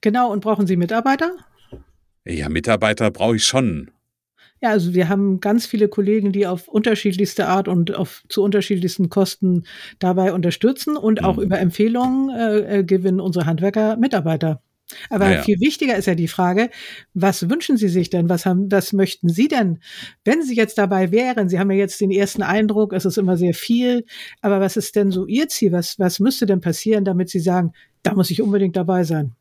Genau, 0.00 0.32
und 0.32 0.40
brauchen 0.40 0.66
Sie 0.66 0.76
Mitarbeiter? 0.76 1.36
Ja, 2.24 2.48
Mitarbeiter 2.48 3.10
brauche 3.10 3.36
ich 3.36 3.44
schon. 3.44 3.90
Ja, 4.62 4.70
also 4.70 4.94
wir 4.94 5.08
haben 5.08 5.40
ganz 5.40 5.66
viele 5.66 5.88
Kollegen, 5.88 6.30
die 6.30 6.46
auf 6.46 6.68
unterschiedlichste 6.68 7.48
Art 7.48 7.66
und 7.66 7.96
auf 7.96 8.22
zu 8.28 8.44
unterschiedlichsten 8.44 9.08
Kosten 9.08 9.64
dabei 9.98 10.32
unterstützen 10.32 10.96
und 10.96 11.24
auch 11.24 11.36
mhm. 11.36 11.42
über 11.42 11.58
Empfehlungen 11.58 12.30
äh, 12.30 12.78
äh, 12.78 12.84
gewinnen 12.84 13.20
unsere 13.20 13.46
Handwerker 13.46 13.96
Mitarbeiter. 13.96 14.62
Aber 15.10 15.30
ja. 15.32 15.42
viel 15.42 15.58
wichtiger 15.58 15.96
ist 15.96 16.06
ja 16.06 16.14
die 16.14 16.28
Frage, 16.28 16.70
was 17.12 17.48
wünschen 17.50 17.76
Sie 17.76 17.88
sich 17.88 18.10
denn? 18.10 18.28
Was 18.28 18.46
haben, 18.46 18.70
was 18.70 18.92
möchten 18.92 19.28
Sie 19.28 19.48
denn, 19.48 19.80
wenn 20.24 20.42
Sie 20.42 20.54
jetzt 20.54 20.78
dabei 20.78 21.10
wären? 21.10 21.48
Sie 21.48 21.58
haben 21.58 21.70
ja 21.70 21.78
jetzt 21.78 22.00
den 22.00 22.12
ersten 22.12 22.42
Eindruck, 22.42 22.92
es 22.92 23.04
ist 23.04 23.18
immer 23.18 23.36
sehr 23.36 23.54
viel. 23.54 24.04
Aber 24.42 24.60
was 24.60 24.76
ist 24.76 24.94
denn 24.94 25.10
so 25.10 25.26
Ihr 25.26 25.48
Ziel? 25.48 25.72
Was, 25.72 25.98
was 25.98 26.20
müsste 26.20 26.46
denn 26.46 26.60
passieren, 26.60 27.04
damit 27.04 27.30
Sie 27.30 27.40
sagen, 27.40 27.72
da 28.04 28.14
muss 28.14 28.30
ich 28.30 28.40
unbedingt 28.40 28.76
dabei 28.76 29.02
sein? 29.02 29.34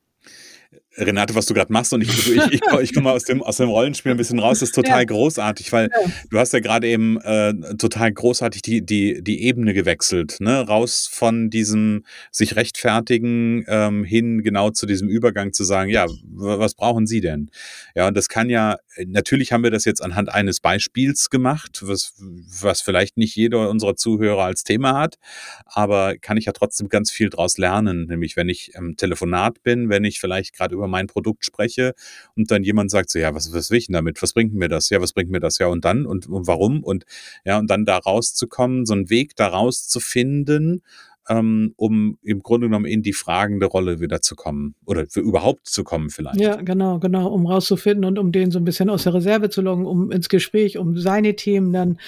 Renate, 0.97 1.35
was 1.35 1.45
du 1.45 1.53
gerade 1.53 1.71
machst 1.71 1.93
und 1.93 2.01
ich, 2.01 2.09
ich, 2.09 2.37
ich, 2.51 2.61
ich 2.81 2.93
komme 2.93 3.11
aus 3.11 3.23
dem, 3.23 3.41
aus 3.41 3.57
dem 3.57 3.69
Rollenspiel 3.69 4.11
ein 4.11 4.17
bisschen 4.17 4.39
raus, 4.39 4.59
das 4.59 4.69
ist 4.69 4.75
total 4.75 4.99
ja. 4.99 5.05
großartig, 5.05 5.71
weil 5.71 5.89
ja. 5.91 6.11
du 6.29 6.37
hast 6.37 6.51
ja 6.53 6.59
gerade 6.59 6.87
eben 6.87 7.19
äh, 7.21 7.53
total 7.77 8.11
großartig 8.11 8.61
die, 8.61 8.85
die, 8.85 9.23
die 9.23 9.43
Ebene 9.43 9.73
gewechselt, 9.73 10.37
ne? 10.39 10.59
raus 10.59 11.09
von 11.11 11.49
diesem 11.49 12.03
sich 12.31 12.55
rechtfertigen 12.55 13.63
ähm, 13.67 14.03
hin 14.03 14.43
genau 14.43 14.71
zu 14.71 14.85
diesem 14.85 15.07
Übergang 15.07 15.53
zu 15.53 15.63
sagen, 15.63 15.89
ja, 15.89 16.07
was 16.41 16.73
brauchen 16.73 17.07
Sie 17.07 17.21
denn? 17.21 17.49
Ja, 17.95 18.07
und 18.07 18.17
das 18.17 18.29
kann 18.29 18.49
ja, 18.49 18.77
natürlich 19.05 19.51
haben 19.51 19.63
wir 19.63 19.71
das 19.71 19.85
jetzt 19.85 20.01
anhand 20.01 20.29
eines 20.29 20.59
Beispiels 20.59 21.29
gemacht, 21.29 21.81
was, 21.83 22.13
was 22.19 22.81
vielleicht 22.81 23.17
nicht 23.17 23.35
jeder 23.35 23.69
unserer 23.69 23.95
Zuhörer 23.95 24.43
als 24.43 24.63
Thema 24.63 24.99
hat, 24.99 25.17
aber 25.65 26.17
kann 26.17 26.37
ich 26.37 26.45
ja 26.45 26.51
trotzdem 26.51 26.89
ganz 26.89 27.11
viel 27.11 27.29
draus 27.29 27.57
lernen, 27.57 28.07
nämlich 28.07 28.35
wenn 28.35 28.49
ich 28.49 28.73
im 28.75 28.97
Telefonat 28.97 29.63
bin, 29.63 29.89
wenn 29.89 30.03
ich 30.03 30.19
vielleicht 30.19 30.53
gerade 30.55 30.75
über 30.75 30.87
mein 30.87 31.07
Produkt 31.07 31.45
spreche 31.45 31.93
und 32.35 32.51
dann 32.51 32.63
jemand 32.63 32.91
sagt 32.91 33.09
so, 33.09 33.19
ja, 33.19 33.33
was, 33.33 33.53
was 33.53 33.71
will 33.71 33.77
ich 33.77 33.87
denn 33.87 33.93
damit? 33.93 34.21
Was 34.21 34.33
bringt 34.33 34.53
mir 34.53 34.69
das? 34.69 34.89
Ja, 34.89 35.01
was 35.01 35.13
bringt 35.13 35.29
mir 35.29 35.39
das? 35.39 35.57
Ja, 35.59 35.67
und 35.67 35.85
dann 35.85 36.05
und, 36.05 36.27
und 36.27 36.47
warum? 36.47 36.83
Und 36.83 37.05
ja, 37.45 37.57
und 37.59 37.69
dann 37.69 37.85
da 37.85 37.97
rauszukommen, 37.97 38.85
so 38.85 38.93
einen 38.93 39.09
Weg 39.09 39.35
da 39.35 39.47
rauszufinden, 39.47 40.83
ähm, 41.31 41.73
um 41.77 42.17
im 42.23 42.43
Grunde 42.43 42.67
genommen 42.67 42.85
in 42.85 43.03
die 43.03 43.13
fragende 43.13 43.65
Rolle 43.65 44.01
wieder 44.01 44.21
zu 44.21 44.35
kommen 44.35 44.75
oder 44.85 45.05
für 45.07 45.21
überhaupt 45.21 45.67
zu 45.67 45.83
kommen 45.83 46.09
vielleicht. 46.09 46.39
Ja, 46.39 46.57
genau, 46.57 46.99
genau, 46.99 47.27
um 47.27 47.45
rauszufinden 47.45 48.03
und 48.03 48.19
um 48.19 48.31
den 48.31 48.51
so 48.51 48.59
ein 48.59 48.65
bisschen 48.65 48.89
aus 48.89 49.03
der 49.03 49.13
Reserve 49.13 49.49
zu 49.49 49.61
locken, 49.61 49.85
um 49.85 50.11
ins 50.11 50.27
Gespräch, 50.27 50.77
um 50.77 50.97
seine 50.97 51.35
Themen 51.35 51.71
dann 51.71 51.99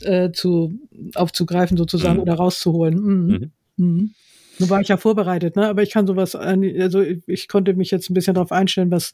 äh, 0.00 0.32
zu 0.32 0.72
aufzugreifen 1.14 1.76
sozusagen 1.76 2.16
mhm. 2.16 2.22
oder 2.22 2.34
rauszuholen. 2.34 3.00
Mhm. 3.00 3.28
Mhm. 3.28 3.50
mhm. 3.76 4.10
Nun 4.60 4.70
war 4.70 4.80
ich 4.80 4.86
ja 4.86 4.96
vorbereitet, 4.96 5.56
ne? 5.56 5.66
aber 5.66 5.82
ich 5.82 5.90
kann 5.90 6.06
sowas, 6.06 6.36
also 6.36 7.00
ich 7.00 7.48
konnte 7.48 7.74
mich 7.74 7.90
jetzt 7.90 8.08
ein 8.08 8.14
bisschen 8.14 8.34
darauf 8.34 8.52
einstellen, 8.52 8.92
was, 8.92 9.12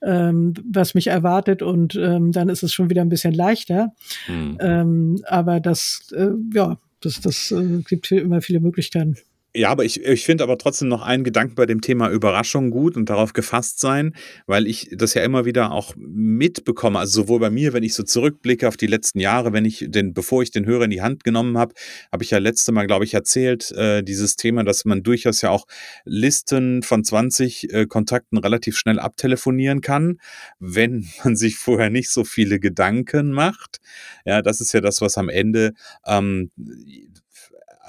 ähm, 0.00 0.54
was 0.64 0.94
mich 0.94 1.08
erwartet 1.08 1.60
und 1.60 1.96
ähm, 1.96 2.30
dann 2.30 2.48
ist 2.48 2.62
es 2.62 2.72
schon 2.72 2.88
wieder 2.88 3.02
ein 3.02 3.08
bisschen 3.08 3.34
leichter. 3.34 3.94
Mhm. 4.28 4.58
Ähm, 4.60 5.22
aber 5.26 5.58
das, 5.58 6.12
äh, 6.16 6.28
ja, 6.54 6.78
das, 7.06 7.20
das 7.20 7.50
äh, 7.52 7.82
gibt 7.88 8.10
immer 8.10 8.42
viele 8.42 8.60
Möglichkeiten. 8.60 9.16
Ja, 9.56 9.70
aber 9.70 9.86
ich, 9.86 10.04
ich 10.04 10.26
finde 10.26 10.44
aber 10.44 10.58
trotzdem 10.58 10.88
noch 10.88 11.00
einen 11.00 11.24
Gedanken 11.24 11.54
bei 11.54 11.64
dem 11.64 11.80
Thema 11.80 12.10
Überraschung 12.10 12.68
gut 12.68 12.94
und 12.94 13.08
darauf 13.08 13.32
gefasst 13.32 13.80
sein, 13.80 14.14
weil 14.46 14.66
ich 14.66 14.90
das 14.92 15.14
ja 15.14 15.22
immer 15.22 15.46
wieder 15.46 15.72
auch 15.72 15.94
mitbekomme, 15.96 16.98
also 16.98 17.22
sowohl 17.22 17.40
bei 17.40 17.48
mir, 17.48 17.72
wenn 17.72 17.82
ich 17.82 17.94
so 17.94 18.02
zurückblicke 18.02 18.68
auf 18.68 18.76
die 18.76 18.86
letzten 18.86 19.18
Jahre, 19.18 19.54
wenn 19.54 19.64
ich 19.64 19.86
den, 19.88 20.12
bevor 20.12 20.42
ich 20.42 20.50
den 20.50 20.66
Hörer 20.66 20.84
in 20.84 20.90
die 20.90 21.00
Hand 21.00 21.24
genommen 21.24 21.56
habe, 21.56 21.72
habe 22.12 22.22
ich 22.22 22.32
ja 22.32 22.38
letzte 22.38 22.70
Mal, 22.72 22.86
glaube 22.86 23.06
ich, 23.06 23.14
erzählt, 23.14 23.72
äh, 23.72 24.02
dieses 24.02 24.36
Thema, 24.36 24.62
dass 24.62 24.84
man 24.84 25.02
durchaus 25.02 25.40
ja 25.40 25.48
auch 25.48 25.64
Listen 26.04 26.82
von 26.82 27.02
20 27.02 27.72
äh, 27.72 27.86
Kontakten 27.86 28.36
relativ 28.36 28.76
schnell 28.76 28.98
abtelefonieren 28.98 29.80
kann, 29.80 30.18
wenn 30.58 31.08
man 31.24 31.34
sich 31.34 31.56
vorher 31.56 31.88
nicht 31.88 32.10
so 32.10 32.24
viele 32.24 32.60
Gedanken 32.60 33.32
macht. 33.32 33.78
Ja, 34.26 34.42
das 34.42 34.60
ist 34.60 34.74
ja 34.74 34.82
das, 34.82 35.00
was 35.00 35.16
am 35.16 35.30
Ende 35.30 35.72
ähm, 36.06 36.50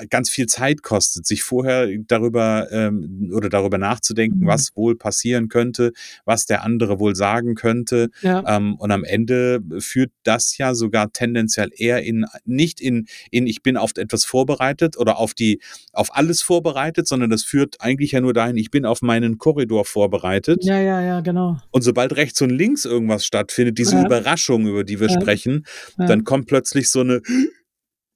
ganz 0.10 0.30
viel 0.30 0.48
Zeit 0.48 0.84
kostet, 0.84 1.26
sich 1.26 1.44
vorher 1.44 1.88
darüber 2.08 2.68
ähm, 2.72 3.32
oder 3.34 3.50
darüber 3.50 3.78
nachzudenken, 3.78 4.40
mhm. 4.42 4.48
was 4.48 4.76
wohl 4.76 4.96
passieren 4.96 5.50
könnte, 5.50 5.94
was 6.26 6.46
der 6.46 6.64
andere 6.64 7.00
wohl 7.00 7.16
sagen 7.16 7.56
könnte. 7.56 8.10
Ja. 8.22 8.44
Ähm, 8.48 8.76
und 8.76 8.92
am 8.92 9.04
Ende 9.04 9.62
führt 9.80 10.12
das 10.24 10.58
ja 10.58 10.76
sogar 10.76 11.12
tendenziell 11.12 11.70
eher 11.76 12.04
in 12.04 12.26
nicht 12.46 12.82
in, 12.82 13.08
in 13.32 13.48
ich 13.48 13.64
bin 13.64 13.78
auf 13.78 13.92
etwas 13.98 14.26
vorbereitet 14.26 14.98
oder 14.98 15.18
auf 15.18 15.34
die 15.34 15.60
auf 15.94 16.16
alles 16.16 16.42
vorbereitet, 16.42 17.08
sondern 17.08 17.30
das 17.30 17.44
führt 17.44 17.82
eigentlich 17.82 18.12
ja 18.12 18.22
nur 18.22 18.34
dahin, 18.34 18.58
ich 18.58 18.72
bin 18.72 18.86
auf 18.86 19.02
meinen 19.02 19.38
Korridor 19.38 19.86
vorbereitet. 19.86 20.64
Ja, 20.64 20.80
ja, 20.80 21.02
ja, 21.02 21.22
genau. 21.22 21.58
Und 21.72 21.82
sobald 21.82 22.16
rechts 22.16 22.42
und 22.42 22.50
links 22.50 22.86
irgendwas 22.86 23.26
stattfindet, 23.26 23.78
diese 23.78 23.96
ja. 23.96 24.06
Überraschung, 24.06 24.68
über 24.68 24.84
die 24.84 25.00
wir 25.00 25.08
ja. 25.08 25.20
sprechen, 25.20 25.66
dann 25.98 26.24
kommt 26.24 26.48
plötzlich 26.48 26.90
so 26.90 27.02
eine 27.02 27.22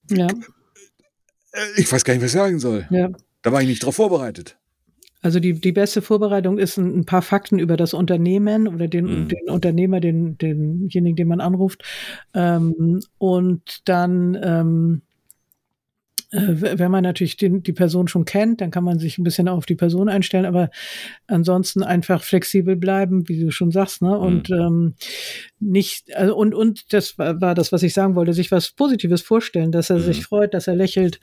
ja 0.09 0.27
ich 1.75 1.91
weiß 1.91 2.03
gar 2.03 2.13
nicht, 2.13 2.23
was 2.23 2.31
ich 2.31 2.39
sagen 2.39 2.59
soll. 2.59 2.87
Ja. 2.89 3.09
Da 3.41 3.51
war 3.51 3.61
ich 3.61 3.67
nicht 3.67 3.83
drauf 3.83 3.95
vorbereitet. 3.95 4.57
Also 5.23 5.39
die, 5.39 5.53
die 5.53 5.71
beste 5.71 6.01
Vorbereitung 6.01 6.57
ist 6.57 6.77
ein, 6.77 6.99
ein 6.99 7.05
paar 7.05 7.21
Fakten 7.21 7.59
über 7.59 7.77
das 7.77 7.93
Unternehmen 7.93 8.67
oder 8.67 8.87
den, 8.87 9.05
mhm. 9.05 9.27
den 9.27 9.49
Unternehmer, 9.49 9.99
den, 9.99 10.37
denjenigen, 10.37 11.15
den 11.15 11.27
man 11.27 11.41
anruft. 11.41 11.83
Ähm, 12.33 13.01
und 13.19 13.81
dann 13.85 14.37
ähm, 14.41 15.01
äh, 15.03 15.10
wenn 16.31 16.91
man 16.91 17.03
natürlich 17.03 17.35
den, 17.35 17.61
die 17.61 17.73
Person 17.73 18.07
schon 18.07 18.23
kennt, 18.23 18.61
dann 18.61 18.71
kann 18.71 18.85
man 18.85 18.99
sich 18.99 19.17
ein 19.17 19.23
bisschen 19.23 19.49
auf 19.49 19.65
die 19.65 19.75
Person 19.75 20.07
einstellen, 20.07 20.45
aber 20.45 20.69
ansonsten 21.27 21.83
einfach 21.83 22.23
flexibel 22.23 22.77
bleiben, 22.77 23.27
wie 23.27 23.39
du 23.39 23.51
schon 23.51 23.71
sagst, 23.71 24.01
ne? 24.01 24.17
Und 24.17 24.49
mhm. 24.49 24.55
ähm, 24.55 24.95
nicht, 25.59 26.15
also 26.15 26.35
und, 26.35 26.55
und 26.55 26.93
das 26.93 27.17
war, 27.17 27.41
war 27.41 27.53
das, 27.53 27.71
was 27.71 27.83
ich 27.83 27.93
sagen 27.93 28.15
wollte, 28.15 28.33
sich 28.33 28.51
was 28.51 28.71
Positives 28.71 29.21
vorstellen, 29.21 29.71
dass 29.71 29.89
er 29.89 29.97
mhm. 29.97 30.03
sich 30.03 30.23
freut, 30.23 30.53
dass 30.53 30.67
er 30.67 30.75
lächelt, 30.75 31.19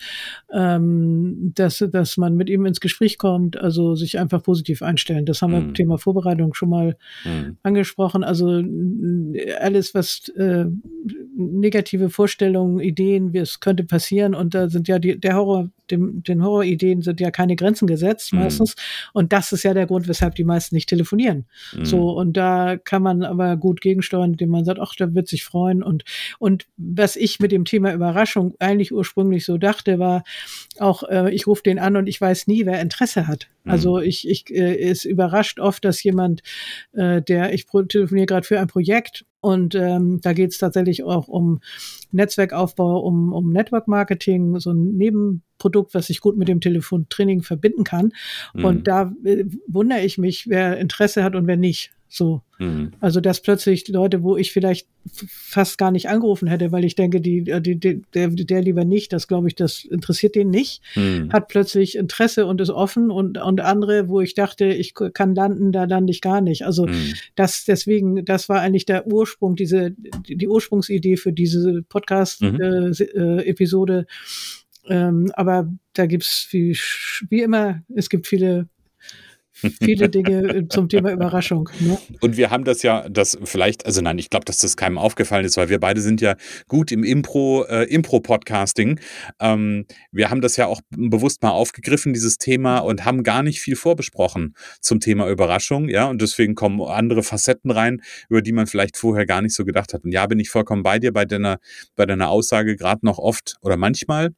ähm, 0.52 1.52
dass, 1.54 1.78
dass 1.90 2.18
man 2.18 2.34
mit 2.34 2.50
ihm 2.50 2.66
ins 2.66 2.80
Gespräch 2.80 3.16
kommt, 3.16 3.56
also 3.56 3.94
sich 3.94 4.18
einfach 4.18 4.42
positiv 4.42 4.82
einstellen. 4.82 5.24
Das 5.24 5.40
haben 5.40 5.52
mhm. 5.52 5.56
wir 5.56 5.62
im 5.62 5.74
Thema 5.74 5.98
Vorbereitung 5.98 6.52
schon 6.52 6.68
mal 6.68 6.96
mhm. 7.24 7.56
angesprochen. 7.62 8.24
Also 8.24 8.62
alles, 9.58 9.94
was 9.94 10.28
äh, 10.36 10.66
negative 11.38 12.10
Vorstellungen, 12.10 12.80
Ideen, 12.80 13.32
wie 13.32 13.38
es 13.38 13.60
könnte 13.60 13.84
passieren, 13.84 14.34
und 14.34 14.54
da 14.54 14.68
sind 14.68 14.88
ja 14.88 14.98
die, 14.98 15.18
der 15.18 15.36
Horror, 15.36 15.70
dem, 15.90 16.22
den 16.22 16.42
Horrorideen 16.42 17.00
sind 17.00 17.20
ja 17.20 17.30
keine 17.30 17.56
Grenzen 17.56 17.86
gesetzt 17.86 18.32
mhm. 18.32 18.40
meistens. 18.40 18.74
Und 19.12 19.32
das 19.32 19.52
ist 19.52 19.62
ja 19.62 19.72
der 19.72 19.86
Grund, 19.86 20.08
weshalb 20.08 20.34
die 20.34 20.44
meisten 20.44 20.74
nicht 20.74 20.88
telefonieren. 20.88 21.46
Mhm. 21.74 21.84
So, 21.84 22.10
und 22.10 22.36
da 22.36 22.76
kann 22.76 23.02
man 23.02 23.22
aber 23.22 23.56
gut 23.56 23.80
gegensteuern, 23.80 24.32
indem 24.32 24.50
man 24.50 24.64
sagt, 24.64 24.80
ach, 24.80 24.94
der 24.96 25.14
wird 25.14 25.28
sich 25.28 25.44
freuen. 25.44 25.82
Und, 25.82 26.04
und 26.38 26.66
was 26.76 27.16
ich 27.16 27.38
mit 27.40 27.52
dem 27.52 27.64
Thema 27.64 27.94
Überraschung 27.94 28.54
eigentlich 28.58 28.92
ursprünglich 28.92 29.44
so 29.44 29.56
dachte, 29.58 29.98
war 29.98 30.24
auch, 30.78 31.04
äh, 31.04 31.32
ich 31.32 31.46
rufe 31.46 31.62
den 31.62 31.78
an 31.78 31.96
und 31.96 32.08
ich 32.08 32.20
weiß 32.20 32.48
nie, 32.48 32.66
wer 32.66 32.80
Interesse 32.80 33.28
hat. 33.28 33.48
Mhm. 33.68 33.72
Also 33.72 33.98
ich, 33.98 34.28
ich 34.28 34.50
äh, 34.50 34.78
es 34.78 35.04
überrascht 35.04 35.60
oft, 35.60 35.84
dass 35.84 36.02
jemand, 36.02 36.42
äh, 36.92 37.22
der, 37.22 37.52
ich 37.52 37.66
telefoniere 37.66 38.26
gerade 38.26 38.46
für 38.46 38.58
ein 38.58 38.66
Projekt 38.66 39.24
und 39.40 39.74
ähm, 39.74 40.20
da 40.22 40.32
geht 40.32 40.50
es 40.50 40.58
tatsächlich 40.58 41.04
auch 41.04 41.28
um 41.28 41.60
Netzwerkaufbau, 42.10 43.00
um, 43.00 43.32
um 43.32 43.52
Network 43.52 43.86
Marketing, 43.86 44.58
so 44.58 44.72
ein 44.72 44.96
Nebenprodukt, 44.96 45.94
was 45.94 46.10
ich 46.10 46.20
gut 46.20 46.36
mit 46.36 46.48
dem 46.48 46.60
Telefontraining 46.60 47.42
verbinden 47.42 47.84
kann. 47.84 48.12
Mhm. 48.54 48.64
Und 48.64 48.88
da 48.88 49.12
äh, 49.24 49.44
wundere 49.68 50.00
ich 50.00 50.18
mich, 50.18 50.48
wer 50.48 50.78
Interesse 50.78 51.22
hat 51.22 51.36
und 51.36 51.46
wer 51.46 51.56
nicht. 51.56 51.92
So. 52.08 52.42
Mhm. 52.58 52.92
Also, 53.00 53.20
dass 53.20 53.42
plötzlich 53.42 53.86
Leute, 53.88 54.22
wo 54.22 54.36
ich 54.36 54.52
vielleicht 54.52 54.86
fast 55.06 55.78
gar 55.78 55.90
nicht 55.90 56.08
angerufen 56.08 56.48
hätte, 56.48 56.72
weil 56.72 56.84
ich 56.84 56.94
denke, 56.94 57.20
die, 57.20 57.44
die, 57.44 57.78
die 57.78 58.02
der, 58.14 58.28
der 58.28 58.62
lieber 58.62 58.84
nicht, 58.84 59.12
das 59.12 59.28
glaube 59.28 59.48
ich, 59.48 59.54
das 59.54 59.84
interessiert 59.84 60.34
den 60.34 60.50
nicht, 60.50 60.82
mhm. 60.96 61.30
hat 61.32 61.48
plötzlich 61.48 61.96
Interesse 61.96 62.46
und 62.46 62.60
ist 62.60 62.70
offen 62.70 63.10
und, 63.10 63.38
und 63.38 63.60
andere, 63.60 64.08
wo 64.08 64.20
ich 64.20 64.34
dachte, 64.34 64.66
ich 64.66 64.94
kann 64.94 65.34
landen, 65.34 65.70
da 65.70 65.84
lande 65.84 66.10
ich 66.10 66.22
gar 66.22 66.40
nicht. 66.40 66.64
Also, 66.64 66.86
mhm. 66.86 67.14
das, 67.36 67.64
deswegen, 67.64 68.24
das 68.24 68.48
war 68.48 68.60
eigentlich 68.60 68.86
der 68.86 69.06
Ursprung, 69.06 69.54
diese, 69.54 69.94
die 70.26 70.48
Ursprungsidee 70.48 71.16
für 71.16 71.32
diese 71.32 71.82
Podcast-Episode. 71.82 73.92
Mhm. 73.92 74.00
Äh, 74.00 74.04
ähm, 74.90 75.30
aber 75.34 75.70
da 75.92 76.06
gibt's 76.06 76.48
wie, 76.50 76.74
wie 77.28 77.42
immer, 77.42 77.82
es 77.94 78.08
gibt 78.08 78.26
viele 78.26 78.68
viele 79.80 80.08
Dinge 80.08 80.68
zum 80.68 80.88
Thema 80.88 81.12
Überraschung. 81.12 81.68
Ne? 81.80 81.98
Und 82.20 82.36
wir 82.36 82.50
haben 82.50 82.64
das 82.64 82.82
ja, 82.82 83.08
das 83.08 83.38
vielleicht, 83.44 83.86
also 83.86 84.00
nein, 84.00 84.18
ich 84.18 84.30
glaube, 84.30 84.44
dass 84.44 84.58
das 84.58 84.76
keinem 84.76 84.98
aufgefallen 84.98 85.44
ist, 85.44 85.56
weil 85.56 85.68
wir 85.68 85.80
beide 85.80 86.00
sind 86.00 86.20
ja 86.20 86.36
gut 86.68 86.92
im 86.92 87.04
Impro, 87.04 87.64
äh, 87.64 87.84
Impro-Podcasting. 87.84 89.00
Ähm, 89.40 89.86
wir 90.12 90.30
haben 90.30 90.40
das 90.40 90.56
ja 90.56 90.66
auch 90.66 90.80
bewusst 90.90 91.42
mal 91.42 91.50
aufgegriffen, 91.50 92.12
dieses 92.12 92.38
Thema, 92.38 92.78
und 92.78 93.04
haben 93.04 93.22
gar 93.22 93.42
nicht 93.42 93.60
viel 93.60 93.76
vorbesprochen 93.76 94.54
zum 94.80 95.00
Thema 95.00 95.28
Überraschung, 95.28 95.88
ja, 95.88 96.06
und 96.06 96.22
deswegen 96.22 96.54
kommen 96.54 96.80
andere 96.80 97.22
Facetten 97.22 97.70
rein, 97.70 98.00
über 98.28 98.42
die 98.42 98.52
man 98.52 98.66
vielleicht 98.66 98.96
vorher 98.96 99.26
gar 99.26 99.42
nicht 99.42 99.54
so 99.54 99.64
gedacht 99.64 99.94
hat. 99.94 100.04
Und 100.04 100.12
ja, 100.12 100.26
bin 100.26 100.38
ich 100.38 100.50
vollkommen 100.50 100.82
bei 100.82 100.98
dir 100.98 101.12
bei 101.12 101.24
deiner, 101.24 101.58
bei 101.96 102.06
deiner 102.06 102.28
Aussage 102.30 102.76
gerade 102.76 103.04
noch 103.04 103.18
oft 103.18 103.56
oder 103.62 103.76
manchmal 103.76 104.30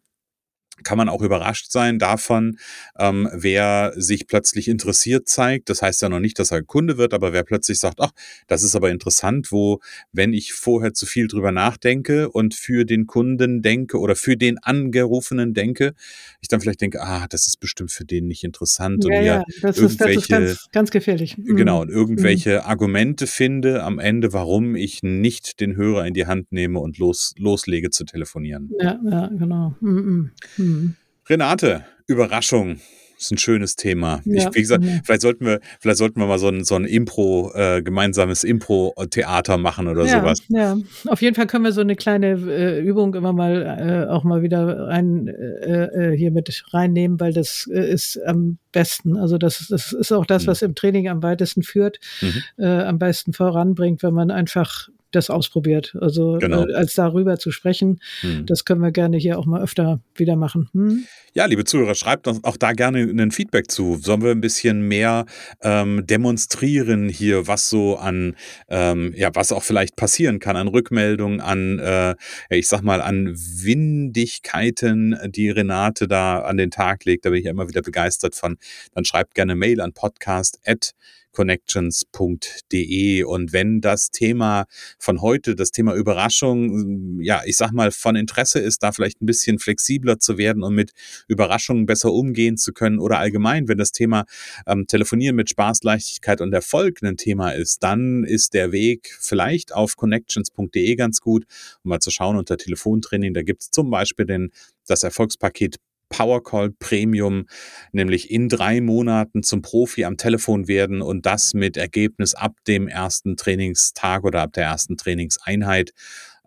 kann 0.84 0.99
man 0.99 1.08
auch 1.08 1.22
überrascht 1.22 1.70
sein 1.70 1.99
davon, 1.99 2.58
ähm, 2.99 3.28
wer 3.32 3.92
sich 3.96 4.26
plötzlich 4.26 4.68
interessiert 4.68 5.28
zeigt. 5.28 5.68
Das 5.68 5.82
heißt 5.82 6.02
ja 6.02 6.08
noch 6.08 6.20
nicht, 6.20 6.38
dass 6.38 6.50
er 6.50 6.62
Kunde 6.62 6.99
wird, 6.99 7.14
aber 7.14 7.32
wer 7.32 7.42
plötzlich 7.42 7.78
sagt, 7.78 8.00
ach, 8.00 8.12
das 8.46 8.62
ist 8.62 8.76
aber 8.76 8.90
interessant, 8.90 9.52
wo, 9.52 9.80
wenn 10.12 10.32
ich 10.32 10.52
vorher 10.52 10.94
zu 10.94 11.06
viel 11.06 11.28
drüber 11.28 11.52
nachdenke 11.52 12.30
und 12.30 12.54
für 12.54 12.84
den 12.84 13.06
Kunden 13.06 13.62
denke 13.62 13.99
oder 13.99 14.16
für 14.16 14.37
den 14.37 14.58
Angerufenen 14.58 15.54
denke, 15.54 15.94
ich 16.40 16.49
dann 16.49 16.60
vielleicht 16.60 16.80
denke, 16.80 17.00
ah, 17.02 17.26
das 17.28 17.46
ist 17.46 17.58
bestimmt 17.60 17.90
für 17.90 18.04
den 18.04 18.26
nicht 18.26 18.44
interessant. 18.44 19.04
Ja, 19.08 19.18
und 19.18 19.25
ja, 19.25 19.44
das 19.62 19.78
ist, 19.78 20.00
das 20.00 20.10
ist 20.10 20.28
ganz, 20.28 20.68
ganz 20.72 20.90
gefährlich. 20.90 21.37
Mhm. 21.38 21.56
Genau, 21.56 21.82
und 21.82 21.90
irgendwelche 21.90 22.57
mhm. 22.59 22.70
Argumente 22.70 23.26
finde 23.26 23.83
am 23.83 23.98
Ende, 23.98 24.33
warum 24.33 24.76
ich 24.76 25.02
nicht 25.02 25.61
den 25.61 25.76
Hörer 25.76 26.07
in 26.07 26.14
die 26.14 26.26
Hand 26.26 26.52
nehme 26.52 26.81
und 26.81 26.98
los, 26.98 27.35
loslege 27.38 27.90
zu 27.90 28.05
telefonieren. 28.05 28.70
Ja, 28.81 28.98
ja, 29.05 29.26
genau. 29.28 29.74
Mhm. 29.81 30.31
Mhm. 30.70 30.80
Mhm. 30.80 30.94
Renate, 31.28 31.85
Überraschung. 32.06 32.80
Das 33.20 33.26
ist 33.26 33.33
ein 33.33 33.38
schönes 33.38 33.76
Thema. 33.76 34.22
Ja, 34.24 34.48
ich, 34.48 34.54
wie 34.54 34.61
gesagt, 34.62 34.83
ja. 34.83 34.92
vielleicht 35.04 35.20
sollten 35.20 35.44
wir, 35.44 35.61
vielleicht 35.78 35.98
sollten 35.98 36.18
wir 36.20 36.26
mal 36.26 36.38
so 36.38 36.48
ein, 36.48 36.64
so 36.64 36.74
ein 36.74 36.87
Impro, 36.87 37.52
äh, 37.54 37.83
gemeinsames 37.83 38.44
Impro-Theater 38.44 39.59
machen 39.59 39.88
oder 39.88 40.06
ja, 40.06 40.20
sowas. 40.20 40.38
Ja, 40.48 40.78
auf 41.06 41.20
jeden 41.20 41.37
Fall 41.37 41.46
können 41.46 41.64
wir 41.64 41.72
so 41.72 41.83
eine 41.83 41.96
kleine 41.96 42.28
äh, 42.28 42.80
Übung 42.80 43.14
immer 43.14 43.35
mal 43.35 44.06
äh, 44.09 44.11
auch 44.11 44.24
mal 44.24 44.40
wieder 44.40 44.87
rein, 44.88 45.28
äh, 45.28 46.12
äh 46.12 46.16
hier 46.16 46.30
mit 46.30 46.64
reinnehmen, 46.72 47.20
weil 47.20 47.35
das 47.35 47.68
äh, 47.70 47.92
ist 47.92 48.18
am 48.24 48.56
besten. 48.72 49.18
Also 49.18 49.37
das, 49.37 49.66
das 49.68 49.92
ist 49.92 50.12
auch 50.12 50.24
das, 50.24 50.44
mhm. 50.44 50.46
was 50.46 50.62
im 50.62 50.74
Training 50.74 51.11
am 51.11 51.22
weitesten 51.22 51.62
führt, 51.62 52.00
mhm. 52.22 52.64
am 52.64 52.98
besten 52.98 53.35
voranbringt, 53.35 54.02
wenn 54.02 54.14
man 54.14 54.30
einfach 54.30 54.88
das 55.11 55.31
ausprobiert. 55.31 55.96
Also 56.01 56.38
genau. 56.38 56.66
äh, 56.66 56.75
als 56.75 56.94
darüber 56.94 57.38
zu 57.38 57.51
sprechen, 57.51 58.01
hm. 58.20 58.46
das 58.46 58.64
können 58.64 58.81
wir 58.81 58.92
gerne 58.92 59.16
hier 59.16 59.38
auch 59.38 59.46
mal 59.46 59.62
öfter 59.62 60.01
wieder 60.14 60.37
machen. 60.37 60.68
Hm? 60.73 61.05
Ja, 61.33 61.46
liebe 61.46 61.64
Zuhörer, 61.64 61.94
schreibt 61.94 62.27
uns 62.27 62.42
auch 62.42 62.57
da 62.57 62.73
gerne 62.73 63.01
ein 63.01 63.31
Feedback 63.31 63.70
zu. 63.70 63.96
Sollen 63.96 64.23
wir 64.23 64.33
ein 64.33 64.40
bisschen 64.40 64.83
mehr 64.88 65.27
ähm, 65.62 66.05
demonstrieren 66.07 67.09
hier, 67.09 67.46
was 67.46 67.68
so 67.68 67.96
an, 67.96 68.37
ähm, 68.68 69.12
ja, 69.16 69.31
was 69.35 69.53
auch 69.53 69.62
vielleicht 69.62 69.96
passieren 69.96 70.40
kann 70.40 70.57
an 70.57 70.68
Rückmeldungen, 70.68 71.40
an, 71.40 71.79
äh, 71.79 72.14
ich 72.51 72.68
sag 72.68 72.83
mal, 72.83 73.01
an 73.01 73.35
Windigkeiten, 73.35 75.16
die 75.29 75.51
Renate 75.51 76.09
da 76.09 76.40
an 76.40 76.57
den 76.57 76.70
Tag 76.70 77.05
legt. 77.05 77.25
Da 77.25 77.31
bin 77.31 77.38
ich 77.38 77.44
ja 77.44 77.53
immer 77.53 77.68
wieder 77.68 77.83
begeistert 77.83 78.35
von. 78.35 78.57
Dann 78.94 79.05
schreibt 79.05 79.35
gerne 79.35 79.55
Mail 79.55 79.81
an 79.81 79.92
podcast@ 79.92 80.94
connections.de. 81.33 83.25
Und 83.25 83.53
wenn 83.53 83.81
das 83.81 84.11
Thema 84.11 84.66
von 84.99 85.21
heute, 85.21 85.55
das 85.55 85.71
Thema 85.71 85.95
Überraschung, 85.95 87.21
ja, 87.21 87.43
ich 87.45 87.57
sag 87.57 87.73
mal, 87.73 87.90
von 87.90 88.16
Interesse 88.16 88.59
ist, 88.59 88.83
da 88.83 88.93
vielleicht 88.93 89.21
ein 89.23 89.27
bisschen 89.27 89.59
flexibler 89.59 90.19
zu 90.19 90.38
werden 90.38 90.62
und 90.62 90.75
mit 90.75 90.93
Überraschungen 91.29 91.87
besser 91.87 92.12
umgehen 92.12 92.57
zu 92.57 92.73
können 92.73 92.99
oder 92.99 93.19
allgemein, 93.19 93.69
wenn 93.69 93.79
das 93.79 93.93
Thema 93.93 94.25
ähm, 94.66 94.87
Telefonieren 94.87 95.37
mit 95.37 95.51
Spaß, 95.51 95.83
Leichtigkeit 95.83 96.40
und 96.40 96.53
Erfolg 96.53 97.03
ein 97.03 97.16
Thema 97.16 97.51
ist, 97.51 97.83
dann 97.83 98.25
ist 98.25 98.55
der 98.55 98.73
Weg 98.73 99.16
vielleicht 99.21 99.75
auf 99.75 99.97
connections.de 99.97 100.95
ganz 100.97 101.21
gut, 101.21 101.45
um 101.83 101.90
mal 101.90 102.01
zu 102.01 102.11
schauen 102.11 102.37
unter 102.37 102.57
Telefontraining. 102.57 103.35
Da 103.35 103.43
gibt 103.43 103.62
es 103.62 103.71
zum 103.71 103.90
Beispiel 103.90 104.27
den, 104.27 104.51
das 104.87 105.03
Erfolgspaket 105.03 105.77
Powercall 106.11 106.73
Premium, 106.73 107.46
nämlich 107.92 108.31
in 108.31 108.51
drei 108.51 108.83
Monaten 108.83 109.42
zum 109.42 109.62
Profi 109.62 110.05
am 110.05 110.18
Telefon 110.18 110.68
werden 110.68 111.01
und 111.01 111.25
das 111.25 111.55
mit 111.55 111.79
Ergebnis 111.79 112.35
ab 112.35 112.57
dem 112.66 112.87
ersten 112.87 113.37
Trainingstag 113.37 114.25
oder 114.25 114.42
ab 114.42 114.53
der 114.53 114.64
ersten 114.64 114.99
Trainingseinheit. 114.99 115.92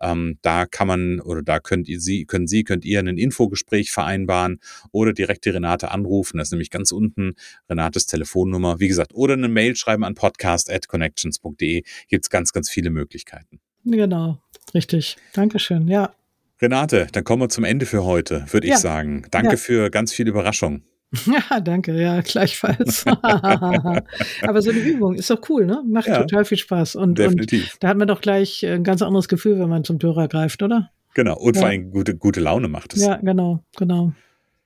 Ähm, 0.00 0.38
da 0.42 0.66
kann 0.66 0.86
man 0.86 1.20
oder 1.20 1.42
da 1.42 1.60
könnt 1.60 1.88
ihr 1.88 2.00
Sie, 2.00 2.26
können 2.26 2.46
Sie, 2.46 2.62
könnt 2.62 2.84
ihr 2.84 3.00
ein 3.00 3.18
Infogespräch 3.18 3.90
vereinbaren 3.90 4.60
oder 4.92 5.12
direkt 5.12 5.44
die 5.46 5.50
Renate 5.50 5.90
anrufen. 5.90 6.38
Das 6.38 6.48
ist 6.48 6.52
nämlich 6.52 6.70
ganz 6.70 6.92
unten 6.92 7.34
Renates 7.70 8.06
Telefonnummer. 8.06 8.80
Wie 8.80 8.88
gesagt, 8.88 9.14
oder 9.14 9.34
eine 9.34 9.48
Mail 9.48 9.76
schreiben 9.76 10.04
an 10.04 10.14
podcast.connections.de. 10.14 11.82
Gibt 12.08 12.24
es 12.24 12.30
ganz, 12.30 12.52
ganz 12.52 12.68
viele 12.68 12.90
Möglichkeiten. 12.90 13.60
Genau, 13.84 14.38
richtig. 14.74 15.16
Dankeschön. 15.32 15.88
Ja. 15.88 16.14
Renate, 16.60 17.08
dann 17.12 17.24
kommen 17.24 17.42
wir 17.42 17.48
zum 17.48 17.64
Ende 17.64 17.86
für 17.86 18.04
heute, 18.04 18.44
würde 18.50 18.66
ja. 18.66 18.74
ich 18.74 18.80
sagen. 18.80 19.26
Danke 19.30 19.52
ja. 19.52 19.56
für 19.56 19.90
ganz 19.90 20.12
viel 20.12 20.28
Überraschung. 20.28 20.82
Ja, 21.26 21.60
danke, 21.60 22.00
ja, 22.00 22.20
gleichfalls. 22.22 23.04
Aber 24.42 24.62
so 24.62 24.70
eine 24.70 24.80
Übung 24.80 25.14
ist 25.14 25.30
doch 25.30 25.40
cool, 25.48 25.64
ne? 25.64 25.82
Macht 25.86 26.08
ja, 26.08 26.18
total 26.18 26.44
viel 26.44 26.58
Spaß. 26.58 26.96
Und, 26.96 27.18
definitiv. 27.18 27.74
Und 27.74 27.82
da 27.84 27.88
hat 27.88 27.96
man 27.96 28.08
doch 28.08 28.20
gleich 28.20 28.66
ein 28.66 28.82
ganz 28.82 29.00
anderes 29.00 29.28
Gefühl, 29.28 29.58
wenn 29.60 29.68
man 29.68 29.84
zum 29.84 29.98
Hörer 30.02 30.26
greift, 30.26 30.62
oder? 30.62 30.90
Genau, 31.14 31.36
und 31.38 31.54
ja. 31.54 31.60
vor 31.60 31.68
allem 31.68 31.90
gute, 31.92 32.16
gute 32.16 32.40
Laune 32.40 32.68
macht 32.68 32.94
es. 32.94 33.04
Ja, 33.04 33.16
genau, 33.16 33.62
genau. 33.76 34.12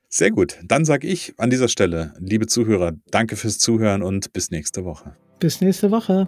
Sehr 0.07 0.31
gut. 0.31 0.57
Dann 0.63 0.85
sage 0.85 1.07
ich 1.07 1.33
an 1.37 1.51
dieser 1.51 1.67
Stelle, 1.67 2.13
liebe 2.19 2.47
Zuhörer, 2.47 2.93
danke 3.11 3.35
fürs 3.35 3.59
Zuhören 3.59 4.01
und 4.01 4.33
bis 4.33 4.49
nächste 4.49 4.83
Woche. 4.83 5.15
Bis 5.39 5.61
nächste 5.61 5.91
Woche. 5.91 6.27